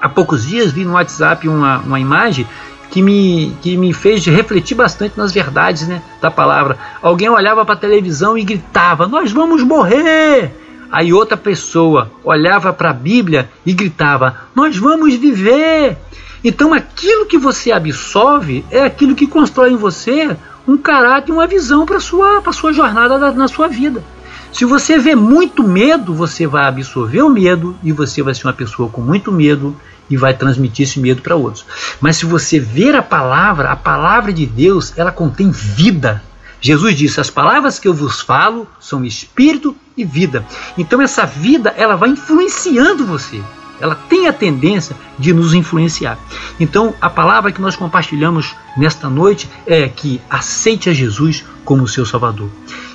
há 0.06 0.10
poucos 0.10 0.46
dias 0.46 0.72
vi 0.72 0.86
no 0.86 0.94
WhatsApp 0.94 1.48
uma, 1.48 1.80
uma 1.80 2.00
imagem 2.00 2.48
que 2.92 3.02
me, 3.02 3.58
que 3.62 3.76
me 3.76 3.92
fez 3.92 4.24
refletir 4.26 4.76
bastante 4.76 5.18
nas 5.18 5.34
verdades 5.34 5.88
né, 5.88 6.02
da 6.22 6.30
palavra. 6.30 6.78
Alguém 7.02 7.28
olhava 7.28 7.66
para 7.66 7.74
a 7.74 7.78
televisão 7.78 8.38
e 8.38 8.44
gritava: 8.44 9.08
Nós 9.08 9.32
vamos 9.32 9.64
morrer! 9.64 10.52
Aí 10.92 11.12
outra 11.12 11.36
pessoa 11.36 12.12
olhava 12.24 12.72
para 12.72 12.92
a 12.92 12.94
Bíblia 12.94 13.50
e 13.66 13.74
gritava: 13.74 14.38
Nós 14.54 14.78
vamos 14.78 15.16
viver! 15.16 15.98
Então 16.44 16.74
aquilo 16.74 17.26
que 17.26 17.40
você 17.40 17.72
absorve 17.72 18.64
é 18.70 18.84
aquilo 18.84 19.16
que 19.16 19.26
constrói 19.26 19.72
em 19.72 19.78
você 19.78 20.38
um 20.68 20.78
caráter, 20.78 21.32
uma 21.32 21.48
visão 21.48 21.86
para 21.86 21.98
a 21.98 22.00
sua, 22.00 22.42
sua 22.54 22.72
jornada 22.72 23.18
na, 23.18 23.32
na 23.32 23.48
sua 23.48 23.68
vida. 23.68 24.04
Se 24.56 24.64
você 24.64 24.98
vê 24.98 25.16
muito 25.16 25.62
medo, 25.68 26.14
você 26.14 26.48
vai 26.48 26.66
absorver 26.66 27.22
o 27.22 27.30
medo 27.30 27.78
e 27.84 27.92
você 27.92 28.24
vai 28.24 28.34
ser 28.34 28.48
uma 28.48 28.54
pessoa 28.54 28.88
com 28.88 29.02
muito 29.02 29.30
medo 29.30 29.76
e 30.10 30.16
vai 30.16 30.34
transmitir 30.34 30.88
esse 30.88 30.98
medo 30.98 31.22
para 31.22 31.36
outros. 31.36 31.66
Mas 32.00 32.16
se 32.16 32.26
você 32.26 32.58
ver 32.58 32.96
a 32.96 33.02
palavra, 33.02 33.70
a 33.70 33.76
palavra 33.76 34.32
de 34.32 34.46
Deus, 34.46 34.98
ela 34.98 35.12
contém 35.12 35.52
vida. 35.52 36.24
Jesus 36.62 36.96
disse: 36.96 37.20
"As 37.20 37.30
palavras 37.30 37.80
que 37.80 37.86
eu 37.90 37.94
vos 37.94 38.22
falo 38.22 38.66
são 38.80 39.04
espírito 39.04 39.76
e 39.98 40.06
vida". 40.06 40.46
Então 40.78 41.02
essa 41.02 41.26
vida, 41.26 41.74
ela 41.76 41.98
vai 41.98 42.08
influenciando 42.08 43.06
você. 43.06 43.44
Ela 43.80 43.96
tem 43.96 44.28
a 44.28 44.34
tendência 44.34 44.96
de 45.18 45.34
nos 45.34 45.54
influenciar. 45.54 46.18
Então, 46.60 46.94
a 47.02 47.10
palavra 47.10 47.52
que 47.52 47.62
nós 47.62 47.76
compartilhamos 47.76 48.56
nesta 48.78 49.10
noite 49.10 49.50
é 49.66 49.88
que 49.88 50.22
aceite 50.30 50.90
a 50.90 50.94
Jesus 50.94 51.44
como 51.64 51.88
seu 51.88 52.06
Salvador. 52.06 52.50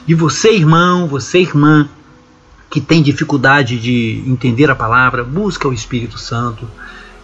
E 0.06 0.14
você, 0.14 0.52
irmão, 0.52 1.06
você, 1.06 1.40
irmã, 1.40 1.88
que 2.70 2.80
tem 2.80 3.02
dificuldade 3.02 3.78
de 3.78 4.22
entender 4.26 4.70
a 4.70 4.76
palavra, 4.76 5.24
busca 5.24 5.68
o 5.68 5.72
Espírito 5.72 6.18
Santo, 6.18 6.68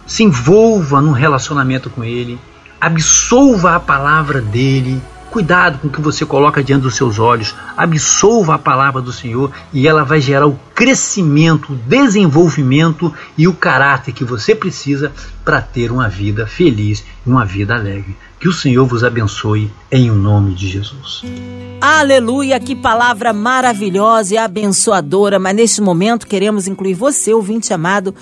se 0.05 0.23
envolva 0.23 1.01
num 1.01 1.11
relacionamento 1.11 1.89
com 1.89 2.03
Ele, 2.03 2.37
absolva 2.79 3.75
a 3.75 3.79
palavra 3.79 4.41
dele. 4.41 5.01
Cuidado 5.29 5.79
com 5.79 5.87
o 5.87 5.91
que 5.91 6.01
você 6.01 6.25
coloca 6.25 6.63
diante 6.63 6.83
dos 6.83 6.95
seus 6.95 7.19
olhos, 7.19 7.53
absolva 7.75 8.55
a 8.55 8.59
palavra 8.59 9.01
do 9.01 9.11
Senhor 9.11 9.51
e 9.73 9.87
ela 9.87 10.03
vai 10.03 10.21
gerar 10.21 10.47
o 10.47 10.59
crescimento, 10.73 11.73
o 11.73 11.75
desenvolvimento 11.75 13.13
e 13.37 13.47
o 13.47 13.53
caráter 13.53 14.13
que 14.13 14.23
você 14.23 14.55
precisa 14.55 15.11
para 15.43 15.61
ter 15.61 15.91
uma 15.91 16.07
vida 16.07 16.47
feliz 16.47 17.03
e 17.25 17.29
uma 17.29 17.45
vida 17.45 17.75
alegre. 17.75 18.15
Que 18.39 18.47
o 18.47 18.53
Senhor 18.53 18.85
vos 18.85 19.03
abençoe 19.03 19.71
em 19.91 20.09
nome 20.09 20.53
de 20.53 20.69
Jesus. 20.69 21.23
Aleluia, 21.81 22.59
que 22.59 22.75
palavra 22.75 23.33
maravilhosa 23.33 24.35
e 24.35 24.37
abençoadora, 24.37 25.39
mas 25.39 25.55
neste 25.55 25.81
momento 25.81 26.27
queremos 26.27 26.67
incluir 26.67 26.93
você, 26.93 27.33
ouvinte 27.33 27.73
amado, 27.73 28.15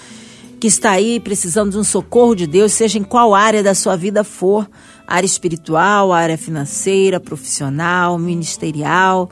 que 0.59 0.67
está 0.67 0.91
aí 0.91 1.19
precisando 1.19 1.71
de 1.71 1.77
um 1.77 1.83
socorro 1.83 2.33
de 2.33 2.47
Deus, 2.47 2.71
seja 2.71 2.97
em 2.97 3.03
qual 3.03 3.35
área 3.35 3.61
da 3.61 3.75
sua 3.75 3.95
vida 3.95 4.23
for 4.23 4.67
área 5.07 5.25
espiritual, 5.25 6.11
área 6.11 6.37
financeira, 6.37 7.19
profissional, 7.19 8.17
ministerial, 8.17 9.29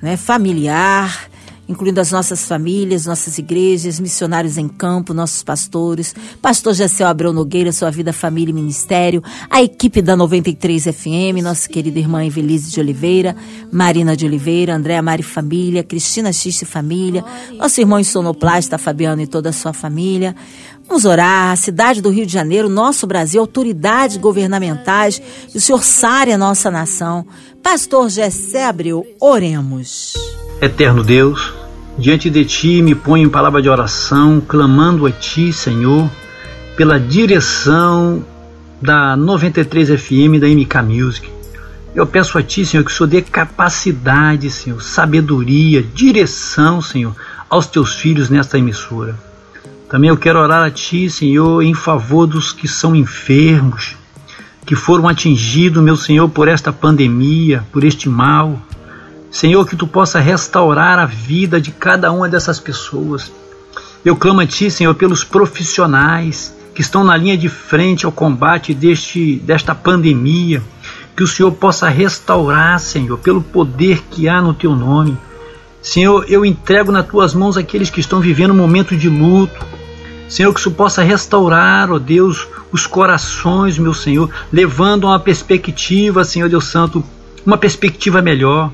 né, 0.00 0.16
familiar 0.16 1.31
incluindo 1.72 2.00
as 2.00 2.12
nossas 2.12 2.44
famílias, 2.44 3.06
nossas 3.06 3.38
igrejas, 3.38 3.98
missionários 3.98 4.56
em 4.56 4.68
campo, 4.68 5.12
nossos 5.12 5.42
pastores, 5.42 6.14
pastor 6.40 6.74
Jacel 6.74 7.08
Abreu 7.08 7.32
Nogueira, 7.32 7.72
sua 7.72 7.90
vida, 7.90 8.12
família 8.12 8.50
e 8.50 8.54
ministério, 8.54 9.22
a 9.50 9.62
equipe 9.62 10.00
da 10.00 10.14
93 10.14 10.84
FM, 10.84 11.42
nossa 11.42 11.68
querida 11.68 11.98
irmã 11.98 12.24
Evelise 12.24 12.70
de 12.70 12.78
Oliveira, 12.78 13.34
Marina 13.72 14.14
de 14.14 14.26
Oliveira, 14.26 14.74
Andréa 14.74 15.02
Mari 15.02 15.22
Família, 15.22 15.82
Cristina 15.82 16.32
Xiste 16.32 16.64
Família, 16.64 17.24
nosso 17.58 17.80
irmão 17.80 17.98
em 17.98 18.04
sonoplasta, 18.04 18.78
Fabiano 18.78 19.22
e 19.22 19.26
toda 19.26 19.48
a 19.48 19.52
sua 19.52 19.72
família. 19.72 20.36
Vamos 20.88 21.04
orar, 21.06 21.52
a 21.52 21.56
cidade 21.56 22.02
do 22.02 22.10
Rio 22.10 22.26
de 22.26 22.32
Janeiro, 22.32 22.68
nosso 22.68 23.06
Brasil, 23.06 23.40
autoridades 23.40 24.18
governamentais, 24.18 25.22
o 25.54 25.60
Senhor 25.60 25.82
sare 25.82 26.32
a 26.32 26.38
nossa 26.38 26.70
nação. 26.70 27.26
Pastor 27.62 28.10
Jessé 28.10 28.66
Abreu, 28.66 29.06
oremos. 29.18 30.12
Eterno 30.60 31.02
Deus, 31.02 31.54
diante 31.98 32.30
de 32.30 32.44
Ti 32.44 32.82
me 32.82 32.94
ponho 32.94 33.26
em 33.26 33.30
palavra 33.30 33.60
de 33.60 33.68
oração, 33.68 34.40
clamando 34.40 35.06
a 35.06 35.10
Ti, 35.10 35.52
Senhor, 35.52 36.10
pela 36.76 36.98
direção 36.98 38.24
da 38.80 39.16
93 39.16 40.00
FM 40.00 40.40
da 40.40 40.48
MK 40.48 40.82
Music. 40.82 41.30
Eu 41.94 42.06
peço 42.06 42.38
a 42.38 42.42
Ti, 42.42 42.64
Senhor, 42.64 42.84
que 42.84 42.90
o 42.90 42.94
Senhor 42.94 43.08
dê 43.08 43.20
capacidade, 43.20 44.50
Senhor, 44.50 44.82
sabedoria, 44.82 45.82
direção, 45.82 46.80
Senhor, 46.80 47.14
aos 47.48 47.66
Teus 47.66 47.94
filhos 47.94 48.30
nesta 48.30 48.58
emissora. 48.58 49.14
Também 49.90 50.08
eu 50.08 50.16
quero 50.16 50.38
orar 50.38 50.64
a 50.64 50.70
Ti, 50.70 51.10
Senhor, 51.10 51.62
em 51.62 51.74
favor 51.74 52.26
dos 52.26 52.50
que 52.50 52.66
são 52.66 52.96
enfermos, 52.96 53.94
que 54.64 54.74
foram 54.74 55.06
atingidos, 55.06 55.82
meu 55.82 55.96
Senhor, 55.96 56.30
por 56.30 56.48
esta 56.48 56.72
pandemia, 56.72 57.62
por 57.70 57.84
este 57.84 58.08
mal. 58.08 58.58
Senhor, 59.32 59.66
que 59.66 59.74
tu 59.74 59.86
possa 59.86 60.20
restaurar 60.20 60.98
a 60.98 61.06
vida 61.06 61.58
de 61.58 61.70
cada 61.70 62.12
uma 62.12 62.28
dessas 62.28 62.60
pessoas. 62.60 63.32
Eu 64.04 64.14
clamo 64.14 64.42
a 64.42 64.46
ti, 64.46 64.70
Senhor, 64.70 64.94
pelos 64.94 65.24
profissionais 65.24 66.54
que 66.74 66.82
estão 66.82 67.02
na 67.02 67.16
linha 67.16 67.36
de 67.36 67.48
frente 67.48 68.04
ao 68.04 68.12
combate 68.12 68.74
deste, 68.74 69.36
desta 69.36 69.74
pandemia. 69.74 70.62
Que 71.16 71.22
o 71.22 71.26
Senhor 71.26 71.50
possa 71.52 71.88
restaurar, 71.88 72.78
Senhor, 72.78 73.18
pelo 73.18 73.42
poder 73.42 74.02
que 74.10 74.28
há 74.28 74.40
no 74.42 74.52
teu 74.52 74.76
nome. 74.76 75.16
Senhor, 75.80 76.26
eu 76.28 76.44
entrego 76.44 76.92
nas 76.92 77.06
tuas 77.06 77.34
mãos 77.34 77.56
aqueles 77.56 77.88
que 77.88 78.00
estão 78.00 78.20
vivendo 78.20 78.50
um 78.50 78.56
momento 78.56 78.94
de 78.94 79.08
luto. 79.08 79.64
Senhor, 80.28 80.52
que 80.52 80.60
Senhor 80.60 80.74
possa 80.74 81.02
restaurar, 81.02 81.90
ó 81.90 81.98
Deus, 81.98 82.46
os 82.70 82.86
corações, 82.86 83.78
meu 83.78 83.94
Senhor, 83.94 84.30
levando 84.52 85.04
uma 85.04 85.18
perspectiva, 85.18 86.22
Senhor 86.22 86.50
Deus 86.50 86.66
Santo, 86.66 87.02
uma 87.46 87.56
perspectiva 87.56 88.20
melhor. 88.20 88.70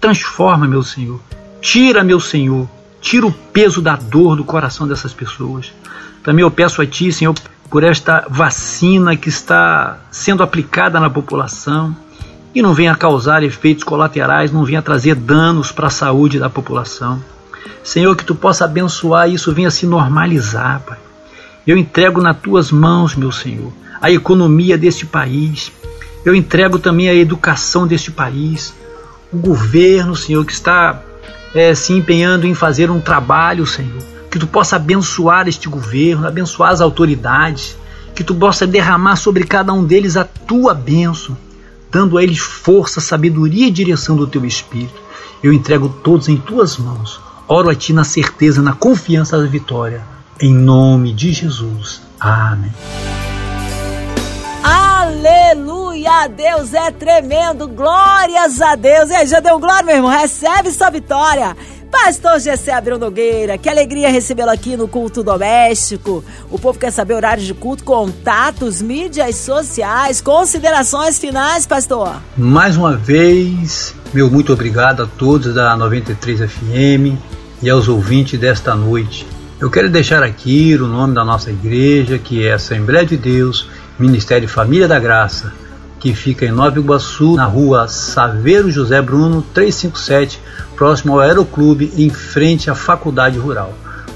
Transforma, 0.00 0.66
meu 0.66 0.82
Senhor. 0.82 1.20
Tira, 1.60 2.02
meu 2.02 2.18
Senhor. 2.18 2.68
Tira 3.00 3.26
o 3.26 3.32
peso 3.32 3.82
da 3.82 3.96
dor 3.96 4.36
do 4.36 4.44
coração 4.44 4.88
dessas 4.88 5.12
pessoas. 5.12 5.72
Também 6.22 6.42
eu 6.42 6.50
peço 6.50 6.80
a 6.80 6.86
Ti, 6.86 7.12
Senhor, 7.12 7.34
por 7.70 7.84
esta 7.84 8.26
vacina 8.28 9.16
que 9.16 9.28
está 9.28 9.98
sendo 10.10 10.42
aplicada 10.42 10.98
na 10.98 11.08
população 11.08 11.94
e 12.54 12.60
não 12.60 12.74
venha 12.74 12.96
causar 12.96 13.42
efeitos 13.42 13.84
colaterais, 13.84 14.50
não 14.50 14.64
venha 14.64 14.82
trazer 14.82 15.14
danos 15.14 15.70
para 15.70 15.86
a 15.86 15.90
saúde 15.90 16.38
da 16.38 16.50
população. 16.50 17.22
Senhor, 17.84 18.16
que 18.16 18.24
Tu 18.24 18.34
possa 18.34 18.64
abençoar 18.64 19.30
isso, 19.30 19.54
venha 19.54 19.70
se 19.70 19.86
normalizar, 19.86 20.80
Pai. 20.80 20.98
Eu 21.66 21.76
entrego 21.76 22.20
nas 22.20 22.36
tuas 22.38 22.70
mãos, 22.70 23.14
meu 23.14 23.30
Senhor, 23.30 23.72
a 24.00 24.10
economia 24.10 24.76
deste 24.76 25.06
país. 25.06 25.70
Eu 26.24 26.34
entrego 26.34 26.78
também 26.78 27.08
a 27.08 27.14
educação 27.14 27.86
deste 27.86 28.10
país. 28.10 28.74
O 29.32 29.38
governo, 29.38 30.16
Senhor, 30.16 30.44
que 30.44 30.52
está 30.52 31.02
é, 31.54 31.74
se 31.74 31.92
empenhando 31.92 32.46
em 32.46 32.54
fazer 32.54 32.90
um 32.90 33.00
trabalho, 33.00 33.66
Senhor. 33.66 34.02
Que 34.30 34.38
tu 34.38 34.46
possa 34.46 34.76
abençoar 34.76 35.48
este 35.48 35.68
governo, 35.68 36.26
abençoar 36.26 36.70
as 36.70 36.80
autoridades. 36.80 37.76
Que 38.14 38.24
tu 38.24 38.34
possa 38.34 38.66
derramar 38.66 39.16
sobre 39.16 39.44
cada 39.44 39.72
um 39.72 39.84
deles 39.84 40.16
a 40.16 40.24
tua 40.24 40.74
bênção, 40.74 41.36
dando 41.90 42.18
a 42.18 42.22
eles 42.22 42.38
força, 42.38 43.00
sabedoria 43.00 43.66
e 43.68 43.70
direção 43.70 44.16
do 44.16 44.26
teu 44.26 44.44
Espírito. 44.44 45.00
Eu 45.42 45.52
entrego 45.52 45.88
todos 45.88 46.28
em 46.28 46.36
tuas 46.36 46.76
mãos. 46.76 47.20
Oro 47.48 47.70
a 47.70 47.74
ti 47.74 47.92
na 47.92 48.04
certeza, 48.04 48.62
na 48.62 48.72
confiança 48.72 49.38
da 49.38 49.46
vitória. 49.46 50.02
Em 50.40 50.54
nome 50.54 51.12
de 51.12 51.32
Jesus. 51.32 52.02
Amém. 52.20 52.70
Aleluia! 56.00 56.28
Deus 56.28 56.72
é 56.72 56.90
tremendo! 56.90 57.68
Glórias 57.68 58.60
a 58.60 58.74
Deus! 58.74 59.10
E 59.10 59.14
aí, 59.14 59.26
já 59.26 59.40
deu 59.40 59.58
glória, 59.58 59.84
meu 59.84 59.96
irmão? 59.96 60.10
Recebe 60.10 60.70
sua 60.70 60.88
vitória! 60.88 61.54
Pastor 61.90 62.38
Gessé 62.38 62.72
Abreu 62.72 62.98
Nogueira, 62.98 63.58
que 63.58 63.68
alegria 63.68 64.08
recebê-lo 64.08 64.50
aqui 64.50 64.76
no 64.76 64.86
culto 64.86 65.22
doméstico. 65.22 66.24
O 66.50 66.58
povo 66.58 66.78
quer 66.78 66.92
saber 66.92 67.14
horários 67.14 67.46
de 67.46 67.52
culto, 67.52 67.82
contatos, 67.84 68.80
mídias 68.80 69.36
sociais, 69.36 70.20
considerações 70.20 71.18
finais, 71.18 71.66
pastor. 71.66 72.22
Mais 72.36 72.76
uma 72.76 72.96
vez, 72.96 73.94
meu 74.14 74.30
muito 74.30 74.52
obrigado 74.52 75.02
a 75.02 75.06
todos 75.06 75.52
da 75.52 75.76
93 75.76 76.50
FM 76.50 77.18
e 77.60 77.68
aos 77.68 77.88
ouvintes 77.88 78.38
desta 78.38 78.74
noite. 78.74 79.26
Eu 79.60 79.68
quero 79.68 79.90
deixar 79.90 80.22
aqui 80.22 80.76
o 80.76 80.86
nome 80.86 81.14
da 81.14 81.24
nossa 81.24 81.50
igreja, 81.50 82.18
que 82.18 82.46
é 82.46 82.52
Assembleia 82.52 83.04
de 83.04 83.16
Deus, 83.16 83.68
Ministério 83.98 84.48
Família 84.48 84.86
da 84.88 84.98
Graça, 84.98 85.52
que 86.00 86.14
fica 86.14 86.46
em 86.46 86.50
Nova 86.50 86.78
Iguaçu, 86.78 87.36
na 87.36 87.44
rua 87.44 87.86
Saveiro 87.86 88.70
José 88.70 89.00
Bruno, 89.02 89.44
357, 89.52 90.40
próximo 90.74 91.12
ao 91.12 91.20
Aeroclube, 91.20 91.92
em 91.94 92.08
frente 92.08 92.70
à 92.70 92.74
Faculdade 92.74 93.38
Rural. 93.38 93.74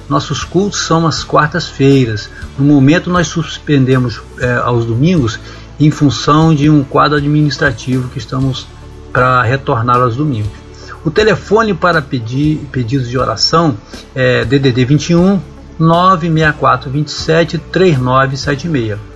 Nossos 0.09 0.43
cultos 0.43 0.81
são 0.81 1.07
às 1.07 1.23
quartas-feiras. 1.23 2.31
No 2.59 2.65
momento, 2.65 3.11
nós 3.11 3.29
suspendemos 3.29 4.21
é, 4.39 4.55
aos 4.57 4.87
domingos 4.87 5.39
em 5.79 5.91
função 5.91 6.55
de 6.55 6.71
um 6.71 6.83
quadro 6.83 7.19
administrativo 7.19 8.09
que 8.09 8.19
estamos 8.19 8.67
para 9.13 9.43
retornar 9.43 10.01
aos 10.01 10.17
domingos. 10.17 10.53
O 11.05 11.11
telefone 11.11 11.75
para 11.75 12.01
pedir 12.01 12.67
pedidos 12.73 13.09
de 13.11 13.19
oração 13.19 13.77
é 14.15 14.43
DDD 14.45 14.87
21 14.87 15.39
964 15.79 16.91
27 16.91 17.59
3976. 17.59 19.14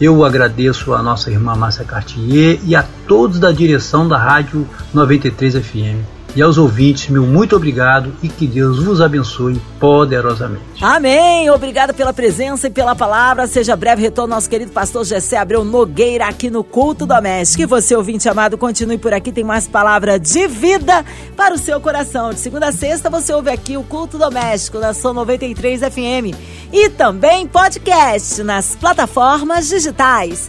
Eu 0.00 0.24
agradeço 0.24 0.94
a 0.94 1.02
nossa 1.02 1.30
irmã 1.30 1.54
Márcia 1.54 1.84
Cartier 1.84 2.58
e 2.64 2.74
a 2.74 2.82
todos 3.06 3.38
da 3.38 3.52
direção 3.52 4.08
da 4.08 4.16
Rádio 4.16 4.66
93 4.94 5.56
FM. 5.56 6.19
E 6.34 6.40
aos 6.40 6.58
ouvintes, 6.58 7.08
meu 7.08 7.26
muito 7.26 7.56
obrigado 7.56 8.12
e 8.22 8.28
que 8.28 8.46
Deus 8.46 8.82
vos 8.82 9.00
abençoe 9.00 9.60
poderosamente. 9.80 10.62
Amém. 10.80 11.50
Obrigado 11.50 11.92
pela 11.92 12.12
presença 12.12 12.68
e 12.68 12.70
pela 12.70 12.94
palavra. 12.94 13.48
Seja 13.48 13.74
breve 13.74 14.02
retorno 14.02 14.34
nosso 14.34 14.48
querido 14.48 14.70
pastor 14.70 15.04
Gessé 15.04 15.36
Abreu 15.36 15.64
Nogueira 15.64 16.26
aqui 16.26 16.48
no 16.48 16.62
Culto 16.62 17.04
Doméstico. 17.04 17.62
E 17.62 17.66
você, 17.66 17.96
ouvinte 17.96 18.28
amado, 18.28 18.56
continue 18.56 18.96
por 18.96 19.12
aqui. 19.12 19.32
Tem 19.32 19.42
mais 19.42 19.66
palavra 19.66 20.20
de 20.20 20.46
vida 20.46 21.04
para 21.36 21.52
o 21.52 21.58
seu 21.58 21.80
coração. 21.80 22.32
De 22.32 22.38
segunda 22.38 22.68
a 22.68 22.72
sexta, 22.72 23.10
você 23.10 23.32
ouve 23.32 23.50
aqui 23.50 23.76
o 23.76 23.82
Culto 23.82 24.16
Doméstico 24.16 24.78
na 24.78 24.94
Som 24.94 25.12
93 25.14 25.80
FM. 25.80 26.36
E 26.72 26.88
também 26.90 27.48
podcast 27.48 28.40
nas 28.44 28.76
plataformas 28.76 29.68
digitais 29.68 30.48